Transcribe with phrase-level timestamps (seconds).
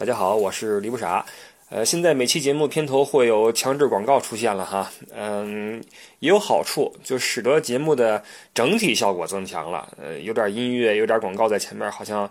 [0.00, 1.22] 大家好，我是李不傻。
[1.68, 5.78] 呃，现在每期节目片头会有强制广告出现了哈，嗯，
[6.20, 8.24] 也有好处，就使得节目的
[8.54, 9.86] 整体效果增强了。
[10.02, 12.26] 呃，有点音乐，有点广告在前面，好像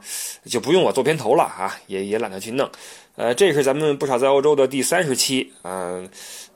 [0.46, 2.68] 就不用我做片头了啊，也也懒得去弄。
[3.16, 6.10] 呃，这是咱们不少在欧洲的第三十期，嗯。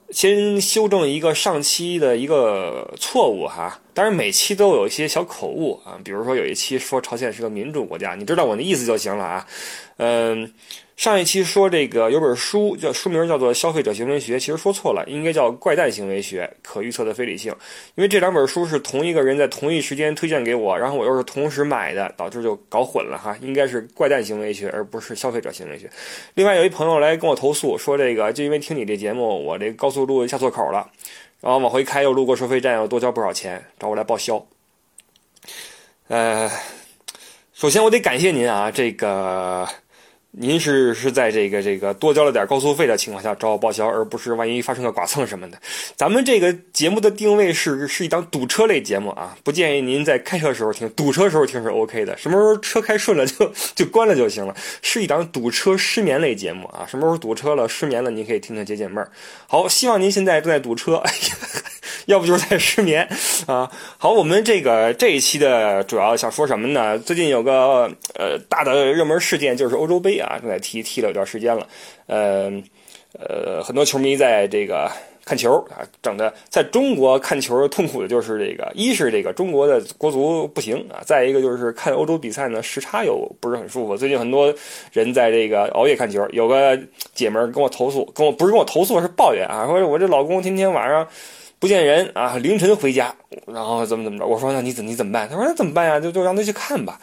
[0.10, 9.48] 先修正一个上期的一个错误哈，当然每期都有一些小口误啊，比如说有一期说朝鲜是个民主国家，你知道我的意思就行了啊，
[9.98, 10.54] 嗯。
[10.96, 17.52] 上一期说这个有本书叫书名叫做《消费者行为学》，其实说错了，应该叫《怪诞行为学：可预测的非理性》。
[17.96, 23.36] 因为这两本书是同一个人在同一时间推荐给我，然后我又是同时买的，导致就搞混了哈。
[23.42, 25.88] 应该是《怪诞行为学》而不是《消费者行为学》。
[26.36, 30.88] 另外有一朋友来跟我投诉说，这个就因为听你这节目，我这高速路下错口了，
[31.44, 34.44] 然后往回开又路过收费站，又多交不少钱，找我来报销。
[36.08, 36.50] 呃，
[37.52, 39.68] 首先我得感谢您啊，这个。
[40.36, 45.60] 您是是在这个这个多交了点高速费的情况下找我报销，而不是万一发生个剐蹭什么的。
[45.96, 52.18] 咱们这个节目的定位是是一档堵车类节目啊，不建议您在开车时候听，堵车时候听是 OK 的。
[52.18, 54.56] 什么时候车开顺了就就关了就行了。
[54.82, 59.12] 是一档堵车失眠类节目啊，什么时候堵车了失眠了，您可以听听解解闷儿。
[59.46, 60.96] 好，希望您现在正在堵车。
[60.96, 61.72] 哎呀。
[62.06, 63.08] 要不就是在失眠
[63.46, 63.72] 啊！
[63.98, 67.00] 好，我们这个这一期的主要想说什么呢？
[67.00, 71.68] 最近有个呃大的热门事件，就是欧洲杯啊，正在踢，踢了有段时间了。
[72.08, 72.52] 呃
[73.18, 74.92] 呃，很多球迷在这个
[75.24, 83.96] 看球啊，整的在中国看球痛苦的就是这个，一是这个中国的国足不行啊，再一个就是看欧洲比赛呢时差又不是很舒服。
[83.96, 84.54] 最近很多
[84.92, 86.78] 人在这个熬夜看球，有个
[87.14, 91.08] 姐们跟我投诉，跟我不是跟我投诉，是抱怨啊，说我这老公天天晚上。
[91.64, 93.16] 不见人啊，凌晨回家，
[93.48, 94.26] 然后怎么怎么着？
[94.26, 95.30] 我说那你怎你怎么办？
[95.30, 95.98] 他说那怎么办呀？
[95.98, 97.00] 就就让他去看吧。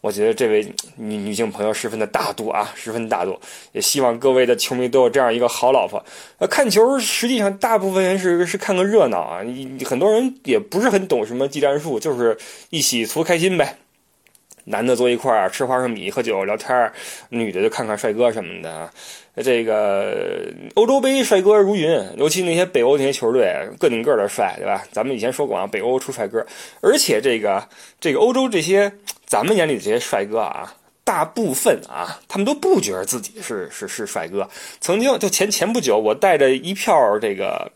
[0.00, 0.64] 我觉得这位
[0.96, 3.38] 女女性朋友十分的大度啊，十分大度。
[3.72, 6.02] 也希望各位的球迷都有这样一个好老婆。
[6.38, 9.42] 呃，看球实际上大部分人是是看个热闹啊，
[9.84, 12.38] 很多人也不是很懂什么技战术，就是
[12.70, 13.76] 一起图开心呗。
[14.68, 16.92] 男的坐一块儿吃花生米、喝酒、聊天儿，
[17.30, 18.90] 女的就看看帅哥什么的。
[19.42, 24.84] 这个欧洲杯帅哥如云，尤其那些北欧那些球队，个顶个的帅，对吧？
[24.90, 26.44] 咱们以前说过啊，北欧出帅哥，
[26.80, 27.66] 而且这个
[28.00, 28.92] 这个欧洲这些
[29.26, 30.74] 咱们眼里的这些帅哥啊，
[31.04, 34.48] 大部分啊，他们都不觉得自己是是是帅哥。
[34.80, 37.70] 曾经就前前不久，我带着一票这个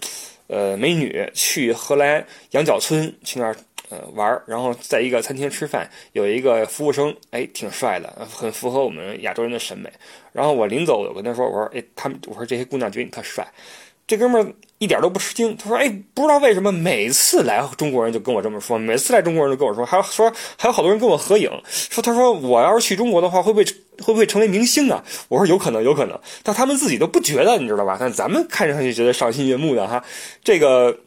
[0.48, 3.56] 呃美女去荷兰羊角村去那儿。
[3.92, 9.92] 呃，玩然后在一个餐厅吃饭，有一个服务生，哎，挺帅的，很符合我们亚洲人的审美。
[10.32, 13.46] 然后我临走，我跟他说，我说，哎，他们，我说这些姑娘觉得你特帅。
[14.06, 23.64] 这哥们儿一点都不吃惊，他说，哎，不知道为什么每次来中国人就跟我这么说，每次来中国人都跟我说，还说还有好多人跟我合影，说他说我要是去中国的话，会不会
[23.98, 25.04] 会不会成为明星啊？
[25.28, 27.98] 我说有可能，有可能，但他们自己都不觉得，你知道吧？
[28.00, 30.02] 但咱们看上去觉得赏心悦目的哈，
[30.42, 30.98] 这个。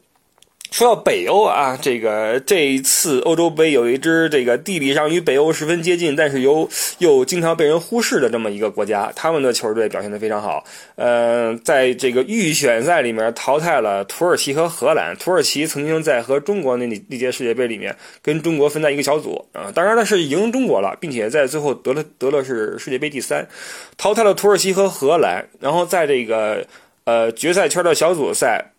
[0.75, 10.65] 说到北欧啊，这个这一次欧洲杯有一支这个地理上与北欧十分接近，但是又又经常被人忽视的这么一个国家，他们的球队表现得非常好。
[10.95, 15.15] 呃，在这个预选赛里面淘汰了土耳其和荷兰。
[15.15, 23.47] 土耳其曾经在和中国那那届世界杯里面跟中国分在一个小组啊，当然了是赢中国了，并且在最后得了得了是世界杯第三，
[23.95, 26.67] 淘汰了土耳其和荷兰，然后在这个
[27.05, 28.73] 呃决赛圈的小组赛。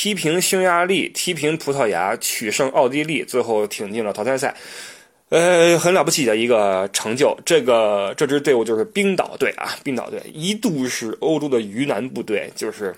[0.00, 4.54] 踢平匈牙利，踢平葡萄牙，取胜奥地利，最后挺进了淘汰赛，
[5.28, 7.36] 呃，很了不起的一个成就。
[7.44, 12.94] 这个这支队伍就是冰岛队啊，冰岛队一度是欧洲的鱼腩部队，就是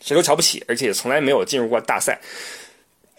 [0.00, 2.18] 谁都瞧不起，而且从来没有进入过大赛。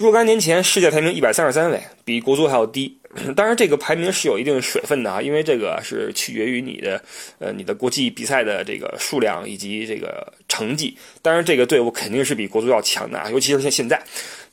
[0.02, 2.98] 若干年前，世界排名一百三十三位，比国足还要低。
[3.36, 7.00] 当然，这个排名是有一定水分的啊，因为这个是取决于你的，
[7.38, 10.98] 呃，你的国际比赛的这个数量以及这个成绩。
[11.22, 14.02] 当然，这个队伍肯定是比国足要强的啊，尤其是像现在。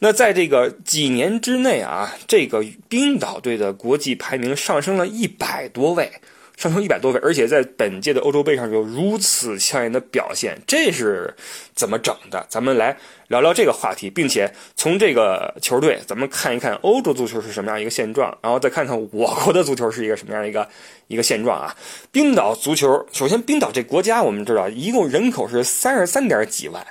[0.01, 6.11] 那在这个几年之内啊，这个冰岛队的国际排名上升了一百多位。
[6.57, 11.33] 上升一百多位，而且在本届的欧洲杯上有如此抢眼的表现，这是
[11.77, 12.45] 怎么整的？
[12.49, 12.97] 咱们来
[13.29, 20.69] 聊聊这个话题，并且从这个球队，咱们看一看欧洲足球是什么样一个现状，然后再看看我国的足球是一个什么样一个
[21.07, 21.75] 一个现状啊！
[22.11, 26.85] 冰岛足球，首先冰岛这国家我们知道，一共人口是三十三点几万。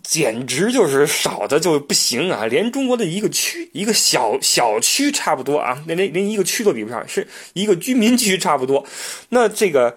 [0.00, 2.46] 简直就是少的就不行啊！
[2.46, 8.86] 连中国的一个区、一个小小区差不多啊，连连连一个区都比不上，是一个居民区差不多。
[9.30, 9.96] 那这个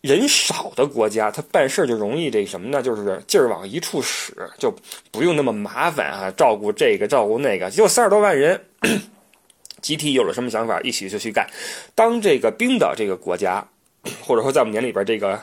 [0.00, 2.82] 人少的国家，他办事就容易这什么呢？
[2.82, 4.74] 就是劲儿往一处使，就
[5.10, 7.70] 不用那么麻烦啊，照顾这个照顾那个。
[7.70, 8.60] 就三十多万人，
[9.80, 11.48] 集体有了什么想法，一起就去干。
[11.94, 13.66] 当这个冰岛这个国家。
[14.22, 15.38] 或者说在我们眼里边这个。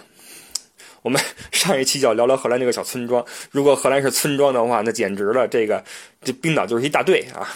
[1.03, 1.21] 我们
[1.53, 5.83] 上一期叫聊聊荷兰这个小村庄，如果荷兰是村庄的话，那简直了，这个
[6.24, 7.48] 这冰岛就是一大队啊。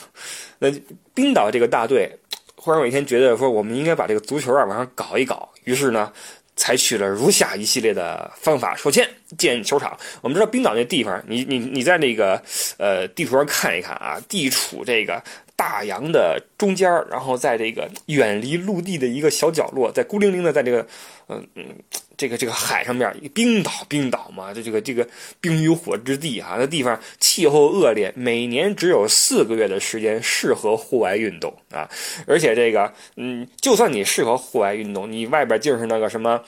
[0.60, 0.72] 那
[1.16, 2.08] 冰岛这个大队，
[2.56, 6.14] 忽然有一天觉得说，我们应该把这个足球啊往上搞一搞，于是呢，
[6.62, 8.76] 采取了如下一系列的方法。
[8.76, 12.40] 首先建球场，我们知道冰岛那地方，你你你在那个
[12.78, 15.20] 呃地图上看一看啊，地处这个。
[15.54, 20.88] 大洋的中间然后在这个远离陆地的一个小角落，在孤零零的在这个，
[21.30, 21.66] 嗯嗯，
[22.22, 25.08] 这个这个海上面，冰岛，冰岛嘛，这这个这个
[25.40, 31.90] 冰与火之地啊，那地方气候恶劣，每年只有四个月的时间适合户外运动啊，
[32.28, 36.40] 而且这个，嗯，就算你适合户外运动，你外边就是那个什么。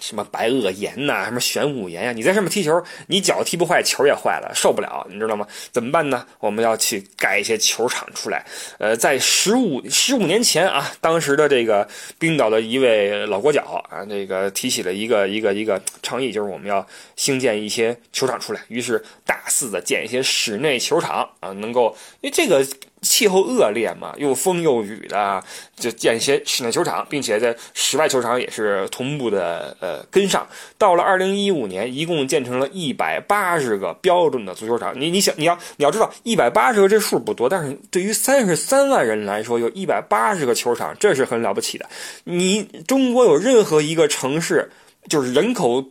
[0.00, 2.12] 什么白垩岩呐，什么玄武岩呀？
[2.12, 5.46] 你在上面踢球，你脚踢不坏，球也坏了，受不了，你知道吗？
[5.70, 6.26] 怎么办呢？
[6.40, 8.44] 我们要去盖一些球场出来。
[8.78, 11.88] 呃，在十五十五年前啊，当时的这个
[12.18, 16.86] 冰岛的一位老国脚啊，这个提起了一个一个一个倡议，就是我们要
[17.16, 18.60] 兴建一些球场出来。
[18.68, 22.66] 于是大肆的建一些室内球场啊，能够因为这个。
[23.04, 25.40] 气候恶劣嘛，又风又雨的，
[25.76, 30.44] 就建一些室内球场，并且在室外球场也是同步的呃跟上。
[30.76, 34.98] 到了二零一五年，一共建成了一百八十个标准的足球场。
[34.98, 41.86] 你你想你要你要知道，一百八十个这数不多，但是对于三十三万人来说，有一百八十个球场，这是很了不起的。
[42.24, 44.70] 你中国有任何一个城市，
[45.08, 45.84] 就是人口。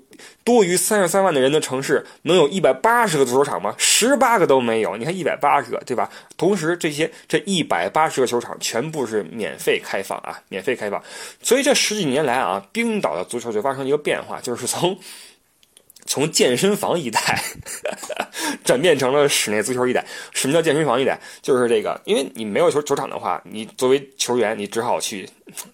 [0.43, 3.73] 多于三十三万的人的城市能有一百八十个足球场吗？
[3.79, 4.95] 十八个都没有。
[4.95, 6.09] 你看一百八十个，对吧？
[6.37, 11.01] 同时，这些这一百八十个球场全部是免费开放啊，免费开放。
[11.41, 14.97] 所以这十几年来啊，冰岛的足球就发生一个变化，就是从。
[16.05, 17.41] 从健身房一代
[18.63, 20.05] 转变成了室内足球一代。
[20.31, 21.19] 什么叫健身房一代？
[21.41, 25.29] 就是这个，因为你没有球球场的话，你作为球员，你只好去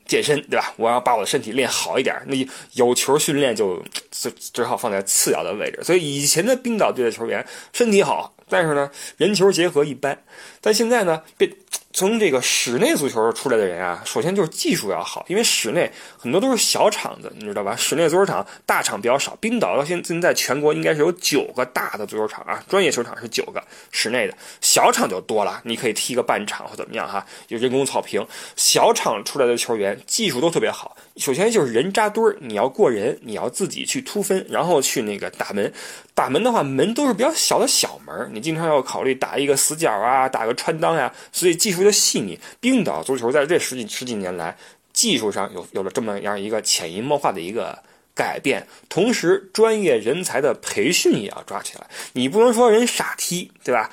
[0.05, 0.73] 健身，对吧？
[0.77, 2.35] 我要把我的身体练好一点，那
[2.73, 5.79] 有球训练就只只好放在次要的位置。
[5.83, 10.21] 所以以前的冰岛队的球员身体好，但是呢，人球结合一般。
[10.61, 11.51] 但现在呢，被。
[11.99, 17.75] 从这个室内足球出来的人啊，首先就是技术要好，因为室内很多都是小场子，你知道吧？
[17.75, 19.35] 室内足球场大场比较少。
[19.41, 23.61] 冰岛到现现在全国应该是有九个大的足球场啊，专业球场是九个，
[23.91, 28.25] 室内的小场就多了，你可以踢个半场或怎么样哈，有人工草坪。
[28.55, 35.73] 小场出来的球员技术都特别好，首先就是人扎堆儿，你要过人，你要自己去突分，然后去那个打门。
[36.15, 42.39] 打门的话，门都是比较小的小门，你经常要考虑打一个死角啊，打个穿裆呀，所以技术细腻。
[42.59, 44.57] 冰岛足球在这十几十几年来，
[44.93, 47.77] 技术上有有了这么样一个潜移默化的一个
[48.15, 51.87] 改变，同时专业人才的培训也要抓起来。
[52.13, 53.89] 你不能说人傻踢，对吧？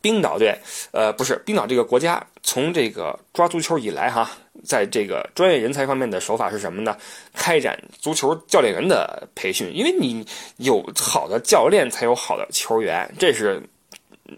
[0.00, 0.56] 冰岛队，
[0.92, 4.30] 呃，不是冰岛这个国家，从这个抓足球以来哈。
[4.64, 6.96] 在这个专业人才方面的手法是什么呢？
[7.32, 10.26] 开展足球教练员的培训，因为你
[10.56, 13.62] 有好的教练，才有好的球员，这是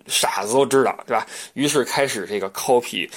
[0.06, 1.26] 傻子都知道，对吧？
[1.54, 3.08] 于是开始这个 copy。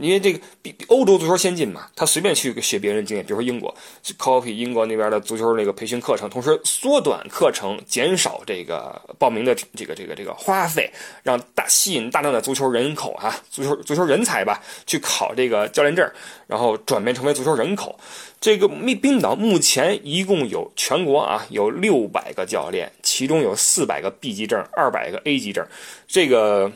[0.00, 3.74] 因为这个比欧洲足球先进嘛，他随便去学别人经验，比如说英国
[4.16, 10.88] ，copy 英国那边的足球那个培训课程，同时缩短课程，减少这个报名的这个这个这个花费，
[11.24, 16.08] 让大吸引大量的足球人口啊，足球足球人才吧，去考这个教练证，
[16.46, 17.98] 然后转变成为足球人口。
[18.40, 25.66] 这个冰冰岛目前一共有全国啊有六百个教练，其中有四百个 B 级证，二百个 A 级证，
[26.06, 26.72] 这个。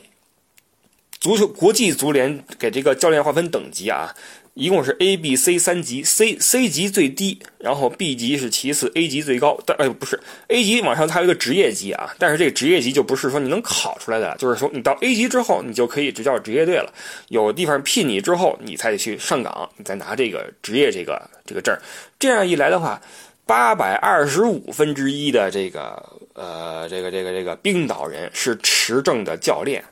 [1.19, 4.14] 足球国际足联给这个教练划分等级啊，
[4.52, 9.59] 一共是 A、B、C 三级，C C 级最低，然后 B 级是其次，A 级最高。
[9.66, 16.93] 但哎，不是 A 级往上它有一个职业级啊，但是这个职业级就不是说你能考出来的，就是说你到 A 级之后，你就可以执教职业队了。
[17.28, 21.76] 有地方聘你之后，你才得去上岗，你再拿这个职业这个这个证。
[22.21, 23.00] 这样一来的话，
[23.47, 26.00] 八百二十五分之一的这个
[26.37, 29.83] 呃这个这个这个冰岛人是持证的教练。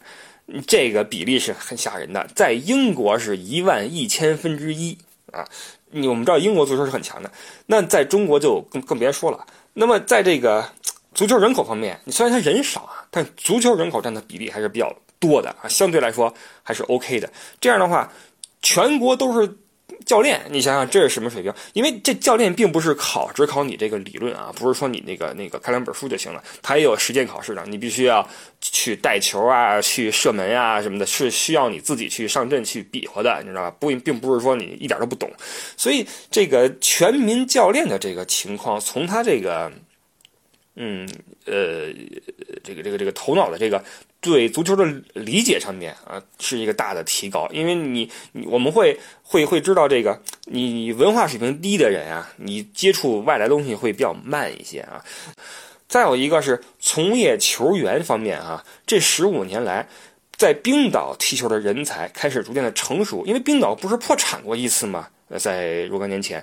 [0.66, 4.98] 这个比例是很吓人的，在英国是一万一千分之一
[5.32, 5.42] 啊！
[5.90, 7.32] 你我们知道英国足球是很强的，
[7.64, 9.46] 那在中国就更更别说了。
[9.72, 10.62] 那么在这个
[11.14, 16.32] 足球人口方面，你虽然他人少啊，但足球人口占的比例还是比较多的啊，相对来说
[16.62, 17.32] 还是 OK 的。
[17.58, 18.12] 这样的话，
[18.60, 19.50] 全国都是。
[20.04, 21.52] 教练，你想想这是什么水平？
[21.72, 27.64] 因为这教练并不是考只考你这个理论啊，不是说你那个那个看两本书就行了，他也有实践考试的。
[27.66, 28.26] 你必须要
[28.60, 33.76] 去带球啊，去射门啊什么的，是需要你自己去上阵去比划的，你知道吧？
[33.78, 35.30] 不，并不是说你一点都不懂。
[35.76, 39.70] 所以这个全民教练的这个情况，从他这个
[40.76, 41.08] 嗯，
[41.46, 41.92] 呃，
[42.62, 43.82] 这个这个这个头脑的这个
[44.24, 47.46] 对足球的理解上面啊，是一个大的提高。
[47.52, 48.10] 因为你
[48.46, 55.04] 我们会会会知道这个，你文化水平低的人啊，你接触外来东西会比较慢一些啊。
[55.86, 59.86] 再有一个是从业球员方面啊，这十五年来，
[60.38, 63.26] 在冰岛踢球的人才开始逐渐的成熟。
[63.26, 65.06] 因为冰岛不是破产过一次吗？
[65.38, 66.42] 在若干年前，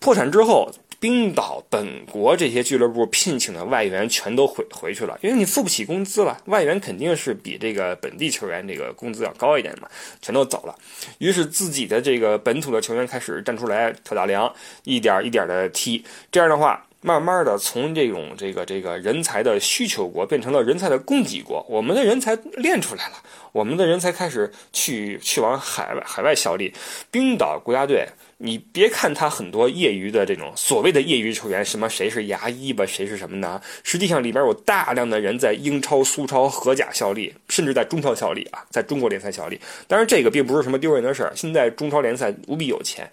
[0.00, 0.68] 破产之后。
[1.00, 6.36] 冰岛本国这些俱乐部聘请的外援全都回回去了，因为你付不起工资了。
[6.46, 9.88] 外援肯定是比这个本地球员这个工资要高一点嘛，
[10.20, 10.74] 全都走了。
[11.18, 14.52] 于是自己的这个本土的球员开始站出来挑大梁，
[14.82, 16.04] 一点一点的踢。
[16.32, 21.64] 这样的话，慢慢的从这种这个这个人才的需求国变成了人才的供给国。
[21.68, 23.14] 我们的人才练出来了，
[23.52, 26.74] 我们的人才开始去去往海外海外效力。
[27.12, 28.08] 冰岛国家队。
[28.40, 33.60] 你别看他很多业余的这种所谓的业余球员，什么谁是牙医吧，谁是什么呢？
[33.82, 39.60] 实际上里边有大量的人在英超、苏超、荷甲效力，甚至在中超效力啊，在中国联赛效力。
[39.88, 41.32] 当然，这个并不是什么丢人的事儿。
[41.34, 43.10] 现在中超联赛无比有钱，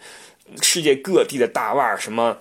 [0.61, 2.37] 世界各地的大腕儿什么，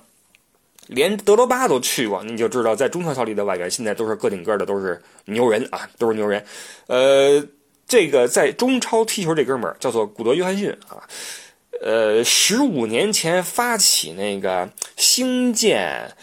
[0.89, 6.45] 连德罗巴都去过，你就知道在中超效力的外援现在都是个顶个的，都是牛人啊，都是牛人。
[6.89, 7.43] 呃，
[7.89, 11.01] 这个在中超踢球这哥们儿叫做古德·约翰逊啊。
[11.83, 16.15] 呃，十五年前发起那个兴建。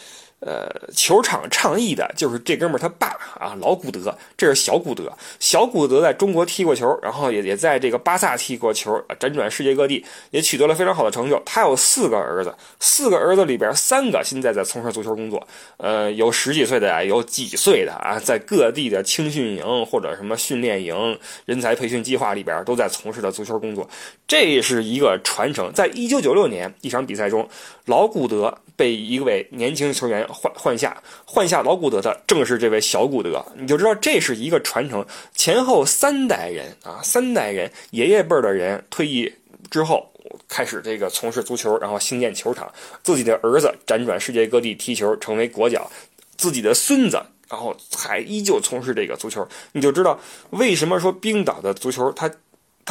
[0.41, 5.11] 呃，球场倡议的就是这哥们儿他爸啊，老古德，这是小古德。
[5.39, 11.39] 小古德在中国踢过球，然后也也在这个巴萨踢过球，辗转世界各地，也取得了非常好的成就。
[11.45, 15.47] 他有四个儿子，四个儿子里边三个现在在从事足球工作。
[15.77, 23.87] 呃，有十几岁的，有几岁的啊，在各地的青训营或者什么训练营、人才培训计划里边都在从事的足球工作。
[24.25, 25.71] 这是一个传承。
[25.71, 27.47] 在一九九六年一场比赛中，
[27.85, 28.57] 老古德。
[28.81, 39.31] 被一位年轻球员换换下，换下老古德的正是这位小古德，你就知道这是一个传承，前后三代人啊，三代人爷爷辈的人退役
[39.69, 40.11] 之后
[40.47, 42.73] 开始这个从事足球，然后兴建球场，
[43.03, 45.87] 自己的儿子辗转世界各地踢球，成为国脚，
[46.35, 50.19] 自己的孙子然后还依旧从事这个足球，你就知道
[50.49, 52.27] 为什么说冰岛的足球它。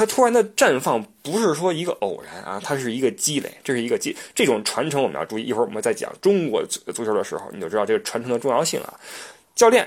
[0.01, 5.43] 它突然的绽放不是说一个偶然啊，它是一个积累，这是一个积这种传承我们要注意。
[5.43, 8.99] 一会儿我们再讲中国足球的时候，你就知道这个传承的重要性啊。
[9.55, 9.87] 教练，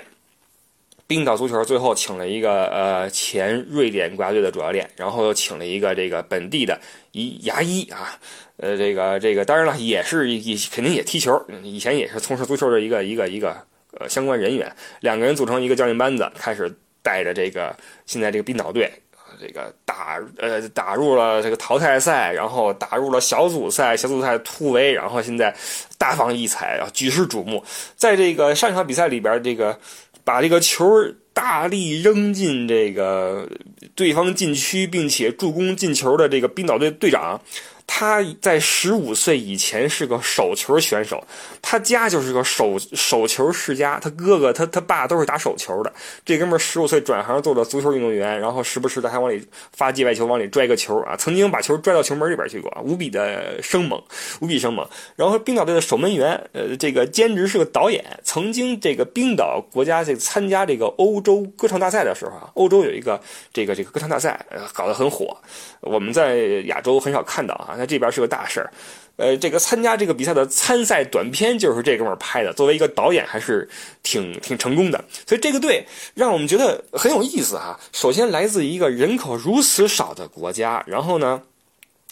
[1.07, 6.79] 冰岛足球最后请了一个呃前瑞典国家队的主教练，然后又请了一个这个本地的
[7.11, 8.19] 一牙医啊，
[8.57, 13.57] 呃这个这个当然了也是也肯定也踢球，以前也是从事足球的一个一个一个
[13.97, 18.91] 呃相关人员，两个人组成一个教练班子，开始带着这个现在这个冰岛队。
[19.45, 25.53] 这个打呃打入了这个淘汰赛，然后打入了小组赛，小组赛突围，然后现在
[25.97, 27.61] 大放异彩，然后举世瞩目。
[27.97, 29.77] 在这个上一场比赛里边，这个
[30.23, 30.85] 把这个球
[31.33, 33.49] 大力扔进这个
[33.95, 37.41] 对方禁区，并且助攻进球的这个冰岛队队长。
[37.85, 41.23] 他在十五岁以前是个手球选手，
[41.61, 45.93] 他家就是个手手球世家，他哥哥他他爸都是打手球的。
[46.25, 54.01] 这哥们儿十五岁转行做了足球运动员，然后时不时的还往里发界外球，往里拽个球啊，曾经把球拽到球门里边去过，无比的生猛，
[54.39, 54.87] 无比生猛。
[55.15, 63.21] 然后冰岛队的守门员，呃，这个兼职是个导演，曾经这个冰岛国家这参加这个欧洲歌唱大赛的时候啊，欧洲有一个
[63.51, 65.37] 这个这个歌唱大赛，呃，搞得很火，
[65.81, 67.72] 我们在亚洲很少看到啊。
[67.77, 68.71] 那这边是个大事儿，
[69.17, 73.67] 呃，这个参加这个比赛的参赛短片就是这哥们儿拍的，作为一个导演还是
[74.01, 77.79] 挺挺成功的，所以这个队让我们觉得很有意思哈。
[77.91, 81.41] 首先来自一个人口如此少的国家，然后呢。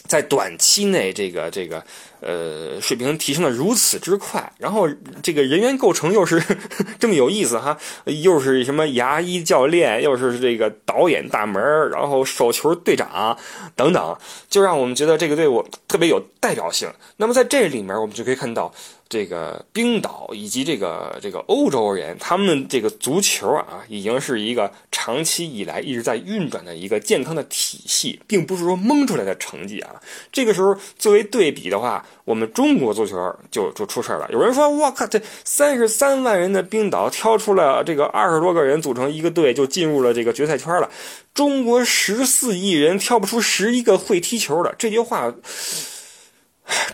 [0.08, 1.84] 在短期内，这个这个
[2.20, 4.90] 呃水平提升的如此之快，然后
[5.22, 6.42] 这个人员构成又是
[7.00, 13.38] 这么有意思哈，又是什么牙医教练，又是这个导演大门然后手球队长
[13.76, 14.18] 等等，
[14.50, 16.92] 就让我们觉得这个队伍特别有代表性。
[17.18, 18.74] 那么在这里面，我们就可以看到。
[19.12, 30.02] 这个冰岛以及这个这个欧洲人，他们这个足球啊，已经是一个长期以来一直在运转的一个健康的体系，并不是说蒙出来的成绩啊。
[30.32, 34.30] 这个时候作为对比的话，我们中国足球就就出事了。
[34.32, 40.90] 有人说，我靠，这三十三万人的冰岛挑出了这个二十多个人组成一个队，就进入了这个决赛圈了。
[41.34, 45.34] 中国十四亿人挑不出十一个会踢球的，这句话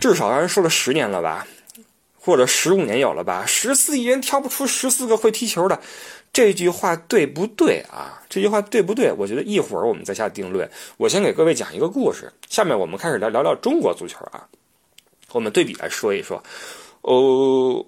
[0.00, 1.46] 至少让人说了十年了吧。
[2.28, 3.46] 或者十五年有了吧？
[3.46, 5.80] 十四亿人挑不出十四个会踢球的，
[6.30, 8.22] 这句话对不对啊？
[8.28, 9.10] 这句话对不对？
[9.10, 10.70] 我觉得一会儿我们再下定论。
[10.98, 12.30] 我先给各位讲一个故事。
[12.46, 14.46] 下面我们开始来聊聊中国足球啊。
[15.32, 16.36] 我们对比来说一说。
[17.00, 17.82] 哦，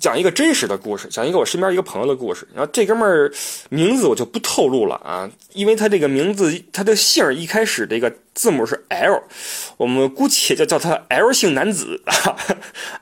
[0.00, 2.48] 讲一个真实的故事，讲一个我身边一个朋友的故事。
[2.54, 3.30] 然后这哥们儿
[3.68, 9.22] 名字我就不透露了啊，因为他这个名字他的姓一开始这个字母是 L，
[9.76, 12.36] 我们姑且就叫他 L 姓男子啊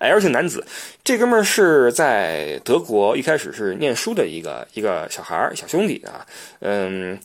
[0.01, 0.67] ，L 姓男子。
[1.05, 6.27] 这哥们儿是在德国一开始是念书的一个一个小孩儿小兄弟啊，
[6.61, 7.19] 嗯。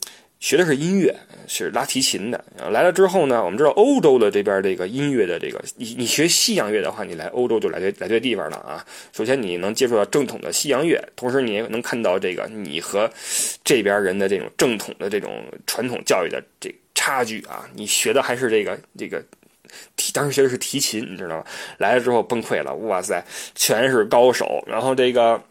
[0.44, 1.16] 学的是音乐，
[1.48, 2.44] 是拉提琴的。
[2.70, 8.84] 来了之后呢，我们知道欧洲的这边这个音乐的这个，你你学西洋乐的话，你来欧洲就来对来对地方了啊。
[9.14, 13.10] 首先你能接触到正统的西洋乐，同时你也能看到这个你和
[13.64, 17.66] 这边人的这种正统的这种传统教育的这差距啊。
[17.74, 19.24] 你学的还是这个这个
[19.96, 21.44] 提，当时学的是提琴，你知道吗？
[21.78, 23.24] 来了之后崩溃了，哇塞，
[23.54, 24.62] 全是高手。
[24.66, 25.42] 然后这个。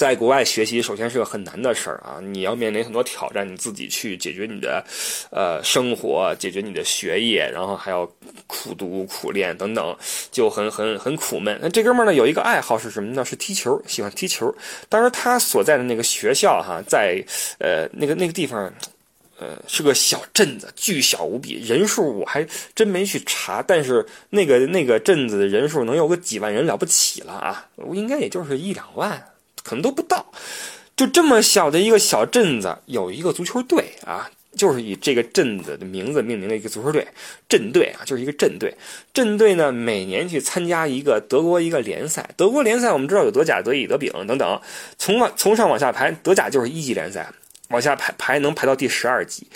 [0.00, 2.18] 在国外学习，首先是个很难的事儿啊！
[2.22, 4.82] 你要面临很多挑战，你自己去解决你的，
[5.30, 8.10] 呃，生活，解决你的学业，然后还要
[8.46, 9.94] 苦读苦练等等，
[10.32, 11.58] 就很很很苦闷。
[11.60, 13.22] 那这哥们儿呢，有一个爱好是什么呢？
[13.22, 14.50] 是踢球，喜欢踢球。
[14.88, 17.22] 当时他所在的那个学校哈，在
[17.58, 18.72] 呃那个那个地方，
[19.38, 22.42] 呃是个小镇子，巨小无比，人数我还
[22.74, 27.68] 真没去查，但是那个那个镇子的人数能有个几万人了不起了啊！
[27.92, 29.22] 应该也就是一两万。
[29.62, 30.24] 可能都不到，
[30.96, 37.06] 就这么小的一个小镇子，有一个足球队啊，就是以这个镇子的名字命名的一个足球队，
[37.48, 38.74] 镇队啊，就是一个镇队。
[39.12, 44.60] 镇队呢，每年去参加一个德国一个联赛，德国联赛我们知道有德甲、德乙、德丙等等，
[44.98, 47.32] 从往从上往下排，德甲就是一级联赛，
[47.68, 49.46] 往下排排能排到第十二级，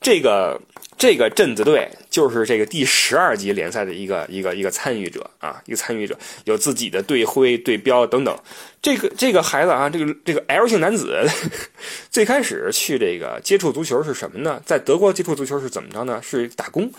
[0.00, 0.60] 这个。
[1.00, 6.14] 这个镇子队就是这个第十二级联赛的一个一个一个参与者啊，一个参与者
[6.44, 8.38] 有自己的队徽、队标等等。
[8.82, 11.26] 这个这个孩子啊，这个这个 L 姓男子，
[12.12, 14.60] 最开始去这个接触足球是什么呢？
[14.66, 16.20] 在德国接触足球是怎么着呢？
[16.22, 16.92] 是打工，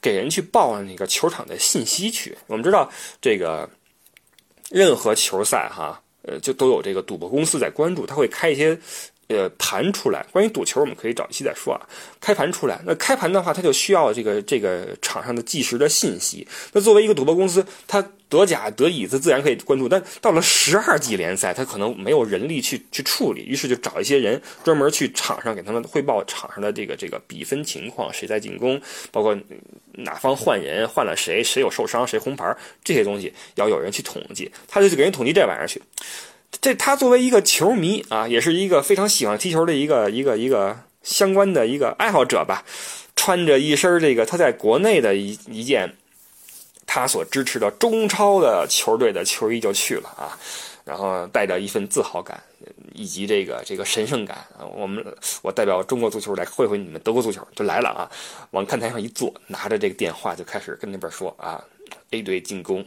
[0.00, 2.38] 给人去报那个球场的信息去。
[2.46, 2.88] 我们知道
[3.20, 3.68] 这个
[4.70, 8.78] 任何球赛哈，呃，就都有这个赌博公司在关注，他会开一些。
[9.28, 11.80] 呃，盘出来，关于赌球，我们可以找一期再说啊。
[12.18, 16.48] 开盘出来，那开盘的话，它就需要这个这个场上的计时的信息。
[16.72, 19.86] 那作为一个赌博公司，它德甲、德乙，它自然可以关注。
[19.86, 28.80] 但到了十二级联赛，它可能没有人力去去处理，于是就找一些人专门去场上给他们汇报场上的这个这个比分情况，谁在进攻，
[29.12, 29.38] 包括
[29.92, 34.50] 哪方换人换了谁，谁有受伤，谁红牌，这些东西要有人去统计。
[34.66, 35.82] 他就去给人统计这玩意儿去。
[36.50, 42.64] 这他作为一个球迷啊，也是一个非常喜欢踢球的一个一个一个相关的一个爱好者吧，
[43.14, 45.94] 穿着一身这个他在国内的一一件
[46.86, 50.36] 他所支持的中超的球队的球衣就去了啊，
[50.84, 52.42] 然后带着一份自豪感
[52.94, 55.04] 以及这个这个神圣感，我们
[55.42, 58.10] 我代表中国足球来会会你们德国足球就来了啊，
[58.50, 61.62] 往看台上一坐，拿着这个电话就开始跟那边说啊
[62.10, 62.84] ，A 队进攻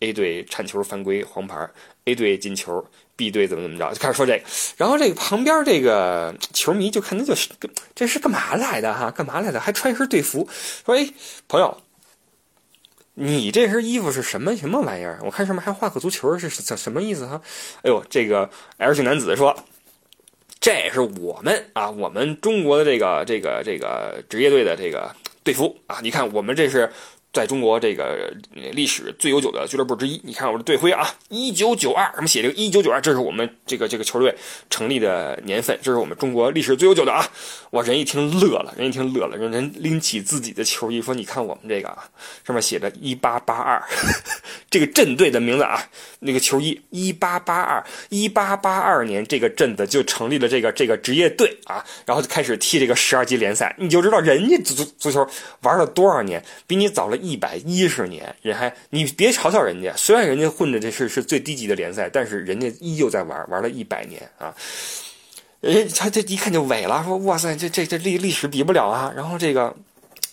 [0.00, 1.68] ，A 队铲球犯规黄牌。
[2.06, 2.84] A 队进球
[3.14, 4.44] ，B 队怎么怎么着，就开始说这个。
[4.76, 7.50] 然后这个旁边这个球迷就看他就是
[7.94, 9.10] 这是干嘛来的哈？
[9.10, 9.60] 干嘛来的？
[9.60, 10.48] 还穿一身队服。
[10.84, 11.08] 说哎，
[11.46, 11.76] 朋友，
[13.14, 15.20] 你这身衣服是什么什么玩意儿？
[15.22, 17.40] 我看上面还画个足球，是什什么意思哈？
[17.82, 19.54] 哎呦，这个 L 姓男子说，
[20.58, 26.00] 这是我们啊，我们中国的这个这个这个职业队的这个队服啊。
[26.02, 26.90] 你看，我们这是。
[27.32, 28.32] 在中国这个
[28.72, 34.34] 历史最悠久的俱乐部之一，你看我的队徽啊，一九九二，什么写这个一九九二，这是我们这个这个球队
[34.68, 37.24] 成立的年份，这是我们中国历史最悠久的啊！
[37.70, 42.08] 哇，人一听乐了，人一听乐了，人人拎起自己的球衣说：“你看我们这个啊，
[42.44, 43.80] 上面写着一八八二，
[44.68, 45.80] 这个镇队的名字啊，
[46.18, 55.24] 那个球衣一八八二，一八八二年这个镇子就成立了这个这个职业队啊，然后就开始踢这个十二级联赛，你就知道人家足足球
[55.60, 64.54] 玩了多少年，比你早了。”一百一十年，人还你别嘲笑人家，虽然人家混的这是是最低级的联赛，但是人家依旧在玩，玩了一百年啊！
[65.60, 69.12] 人他这一看就萎了，说哇塞，这这这历历史比不了啊！
[69.14, 69.76] 然后这个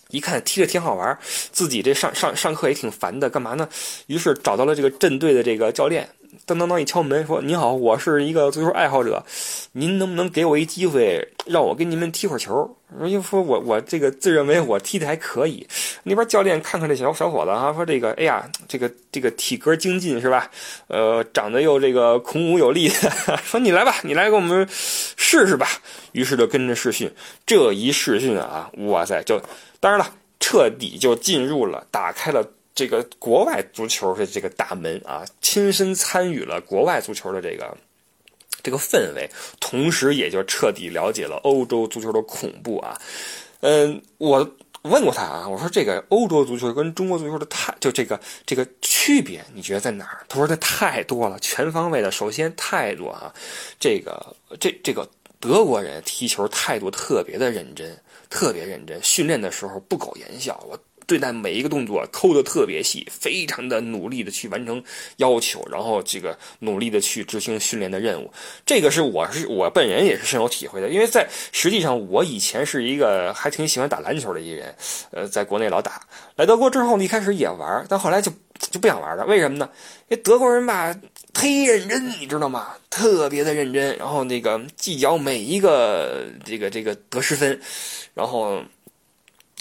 [0.10, 1.18] 一看踢着挺好玩，
[1.52, 3.68] 自己这上上上课也挺烦的，干嘛呢？
[4.08, 6.08] 于是找到了这个镇队的这个教练。
[6.48, 9.22] 当当当一敲门，说：“你好，我是一个足球爱好者，
[9.74, 15.68] 您能不能给我一机会，让我跟你们踢会儿球？”人说：“我我这个自认为我踢的还可以。”
[16.04, 20.50] 那边教练看看这小小伙子哈，说：“这个，哎呀，这个这个体格精进是吧？
[20.88, 22.88] 呃，长得又这个孔武有力，
[23.44, 25.68] 说你来吧，你来给我们试试吧。”
[26.14, 27.12] 于是就跟着试训，
[27.46, 29.42] 这一试训啊，哇塞，就
[29.82, 32.42] 当然了，彻底就进入了，打开了。
[32.78, 37.76] 这个国外足球的这个大门啊，亲身参与了国外足球的这个
[38.62, 39.28] 这个氛围，
[39.60, 42.96] 同时也就彻底了解了欧洲足球的恐怖啊。
[43.62, 44.48] 嗯，我
[44.84, 50.24] 问过他啊，我说这个欧洲足球跟中国足球的态，就这个这个区别，你觉得在哪儿？
[50.30, 52.12] 他说这太多了，全方位的。
[52.12, 53.34] 首先态度啊，
[53.80, 55.10] 这个这这个
[55.40, 60.64] 德国人踢球态度特别的认真，特别认真，训练的时候不苟言笑。
[60.70, 60.80] 我。
[61.08, 64.84] 对待每一个动作抠的特别细，非常的努力的去完成
[65.16, 68.30] 要求，然后这个努力的去执行训练的任务。
[68.66, 74.76] 这个是我是我本人也是深有体会的，因为在实际上我以前是一个还挺喜欢打篮球的一个人，
[75.12, 76.02] 呃，在国内老打，
[76.36, 79.26] 来德国之后一开始也玩，但后来就就不想玩了。
[79.26, 79.70] 为什么呢？
[80.10, 80.94] 因为德国人吧
[81.34, 82.74] 忒认真，你知道吗？
[82.90, 87.58] 特别的认真，然后那个计较每一个这个这个得失分，
[88.14, 88.62] 然后。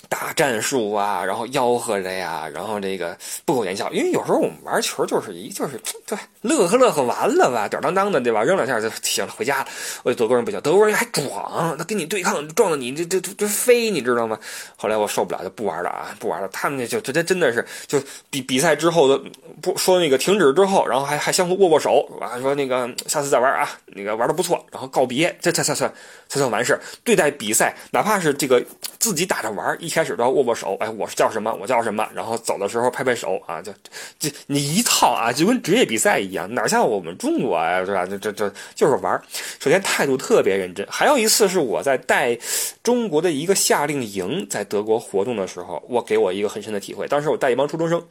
[0.09, 3.91] 打战术啊，然后吆喝着呀，然后这个不苟言笑。
[3.93, 8.43] 因为有时候我们玩球就是一就是对乐呵乐呵完了吧，吊儿郎当的对吧？
[8.43, 9.67] 扔两下就行了，回家了。
[10.05, 14.39] 我德国人不行，德国人还壮，他跟你对抗，撞到你这这这飞，你知道吗？
[14.77, 16.49] 后来我受不了，就不玩了啊，不玩了。
[16.53, 19.21] 他们那就这真的是就比比赛之后的
[19.61, 25.93] 不说那个停止之后，然后还还相互握握手啊，说那个下次再玩啊，那个玩的不错，然后告别，这才才算
[26.29, 28.65] 才算完事对待比赛，哪怕是这个
[29.01, 29.96] 自己打着玩一。
[29.97, 31.51] 开始都要握握手，哎，我是叫什么？
[31.59, 32.07] 我叫什么？
[32.15, 33.73] 然后走的时候拍拍手啊，就
[34.19, 38.05] 就你一套啊，就跟职业比赛一样，哪像我们中国呀，对吧？
[38.05, 39.19] 这这这就是玩
[39.59, 40.87] 首先态度特别认真。
[40.91, 42.39] 还有一次是我在带
[42.83, 47.09] 中国的一个夏令营在德国活动的时候，我给我一个很深的体会。
[47.09, 48.07] 当时我带一帮初中生，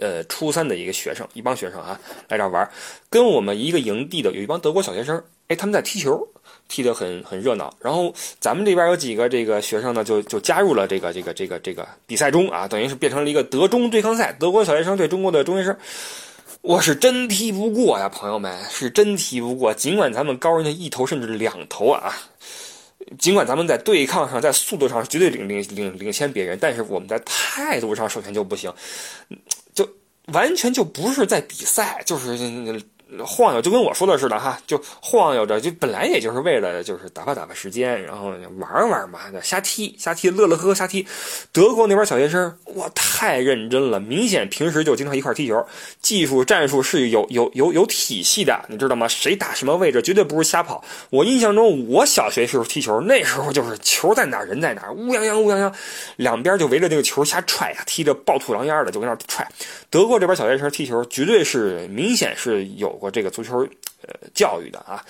[0.00, 2.68] 呃，初三的一个学生，一帮学生啊，来这玩，
[3.08, 6.26] 跟我们一个营地的有一帮德国小学生，哎，他们在踢球。
[6.68, 15.76] 踢得很很热闹，然后咱们这边有几个这个学生呢，就就加入了这个这个这个这个比赛中啊，等于是变成了一个德中对抗赛，德国小学生对中国的中学生，
[16.62, 22.14] 我是真踢不过呀，朋友们是真踢不过，尽管咱们高人家一头甚至两头啊，
[23.18, 28.72] 尽管咱们在对抗上在速度上绝对领领领领先别人，但是我们在态度上首先就不行，
[29.74, 29.86] 就
[30.32, 32.82] 完全就不是在比赛，就是。
[33.24, 41.06] 晃悠就跟我说的似的哈，就晃悠着，就本来也就是为了就是打发打发时间，然后玩玩嘛，瞎踢瞎踢，乐乐呵呵瞎踢。
[41.52, 45.62] 德国那边小学生哇，太认真了，明显平时就经常一块踢球，
[46.00, 49.06] 技术战术是有有有有体系的，你知道吗？
[49.06, 50.82] 谁打什么位置，绝对不是瞎跑。
[51.10, 55.70] 我印象中，我小学时候踢球，那时候就是球在哪人在哪，乌泱泱乌泱泱，
[56.16, 59.46] 两边就围着那个球瞎踹呀，踢着暴吐狼烟的就跟那踹。
[59.90, 63.01] 德国这边小学生踢球，绝对是明显是有。
[63.02, 63.58] 我这个足球，
[64.06, 65.04] 呃，教育的啊，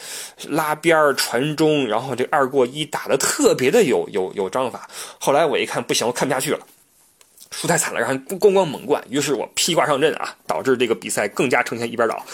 [0.48, 4.88] 拉边儿传中，然后这二过一打的特别的有有有章法。
[5.20, 6.66] 后来我一看不行，我看不下去了，
[7.50, 12.24] 输太惨了，让人咣咣猛灌，于是我披挂上阵啊，导致这个比赛更加呈现一边倒。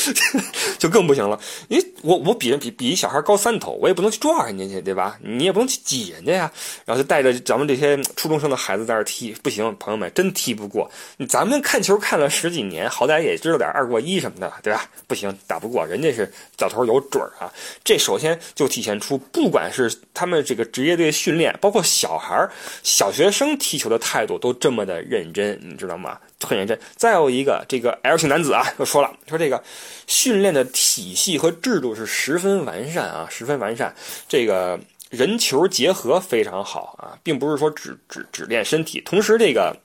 [0.78, 5.18] 就更不行了，因为我我比人比比一小孩高三头，我也不能去撞人家去，对吧？
[5.22, 6.50] 你也不能去挤人家呀。
[6.84, 10.90] 然后就带着咱们这些初中生的孩子在那踢，不行，朋友们真踢不过。
[11.28, 14.88] 咱们看球看了十几年，好歹也知道点二过一什么的，对吧？
[15.06, 17.52] 不行，打不过人家是脚头有准儿啊。
[17.84, 22.48] 这首先就体现出，不管是他们这个职业队训练，包括小孩
[22.82, 26.18] 小学生踢球的态度都这么的认真，你知道吗？
[26.46, 26.78] 很认真。
[26.96, 29.62] 再有一个，这个 L 型男子啊，又说了，说这个
[30.06, 33.94] 训练的体系和制度是十分完善啊，十分完善。
[34.28, 34.78] 这个
[35.10, 39.76] 人球结合非常好啊，并不是说只只只练身体，同时这个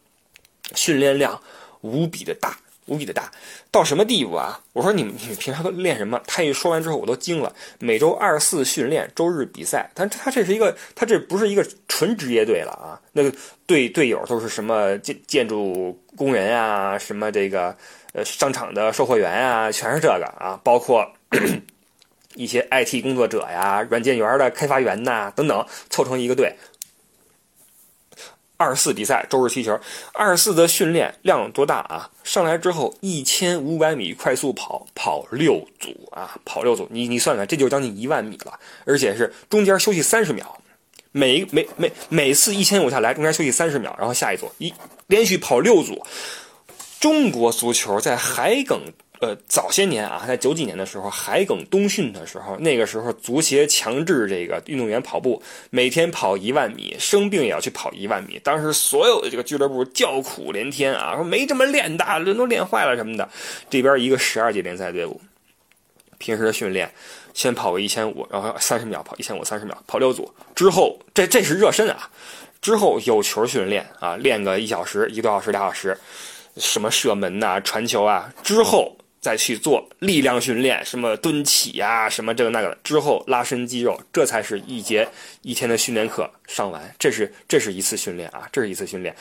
[0.75, 1.41] 训练量
[1.81, 2.57] 无比的大。
[2.87, 3.31] 无比的大，
[3.71, 4.59] 到什么地步啊？
[4.73, 6.21] 我说你们你们平常都练什么？
[6.27, 7.53] 他一说完之后，我都惊了。
[7.79, 9.89] 每周二四训练，周日比赛。
[9.93, 13.01] 但他这是一个，他这不是一个纯职业队了啊。
[13.13, 13.33] 那个
[13.65, 17.75] 队队友都是什么建建筑工人啊，什么这个
[18.13, 21.11] 呃商场的售货员啊，全是这个啊，包括
[22.35, 26.53] 一些 IT 工作者呀、软件园的开发员呐等等，凑成一个队。
[28.57, 29.79] 二四比赛，周日踢球。
[30.13, 32.09] 二四的训练量多大啊？
[32.23, 36.87] 上来之后一千五百米快速跑，跑六组啊，跑六组。
[36.91, 40.57] 你你算算，这就将近一万米了，而且是中间休息三十秒，
[41.11, 44.73] 每每每每次一千五下来，中间休息三十秒，然后下一组一
[45.07, 46.05] 连续跑六组。
[46.99, 48.79] 中国足球在海埂。
[49.21, 58.37] 呃，早些年啊，在九几年的时候，海埂冬训的时候，那个时候足协强制这个运动员跑步，每天跑一万米，生病也要去跑一万米。
[58.43, 63.27] 当时所有的这个俱乐部叫苦连天啊，说没这么练的，人都练坏了什么的。
[63.69, 65.21] 这边一个十二级联赛队伍，
[66.17, 66.91] 平时的训练，
[67.33, 72.09] 先跑个一千五，然后三十秒跑一千五，三十秒跑六组，之后这这是热身啊，
[72.61, 75.97] 之后有球训练啊，练个一小时、一个多小时、俩小时，
[76.57, 78.93] 什么射门呐、传球啊，之后。
[79.25, 85.07] 再去做力量训练，什么蹲起呀，什么这个那个的，之后拉伸肌肉，这才是一节
[85.41, 86.93] 一天的训练课上完。
[86.99, 89.15] 这是这是一次训练啊，这是一次训练。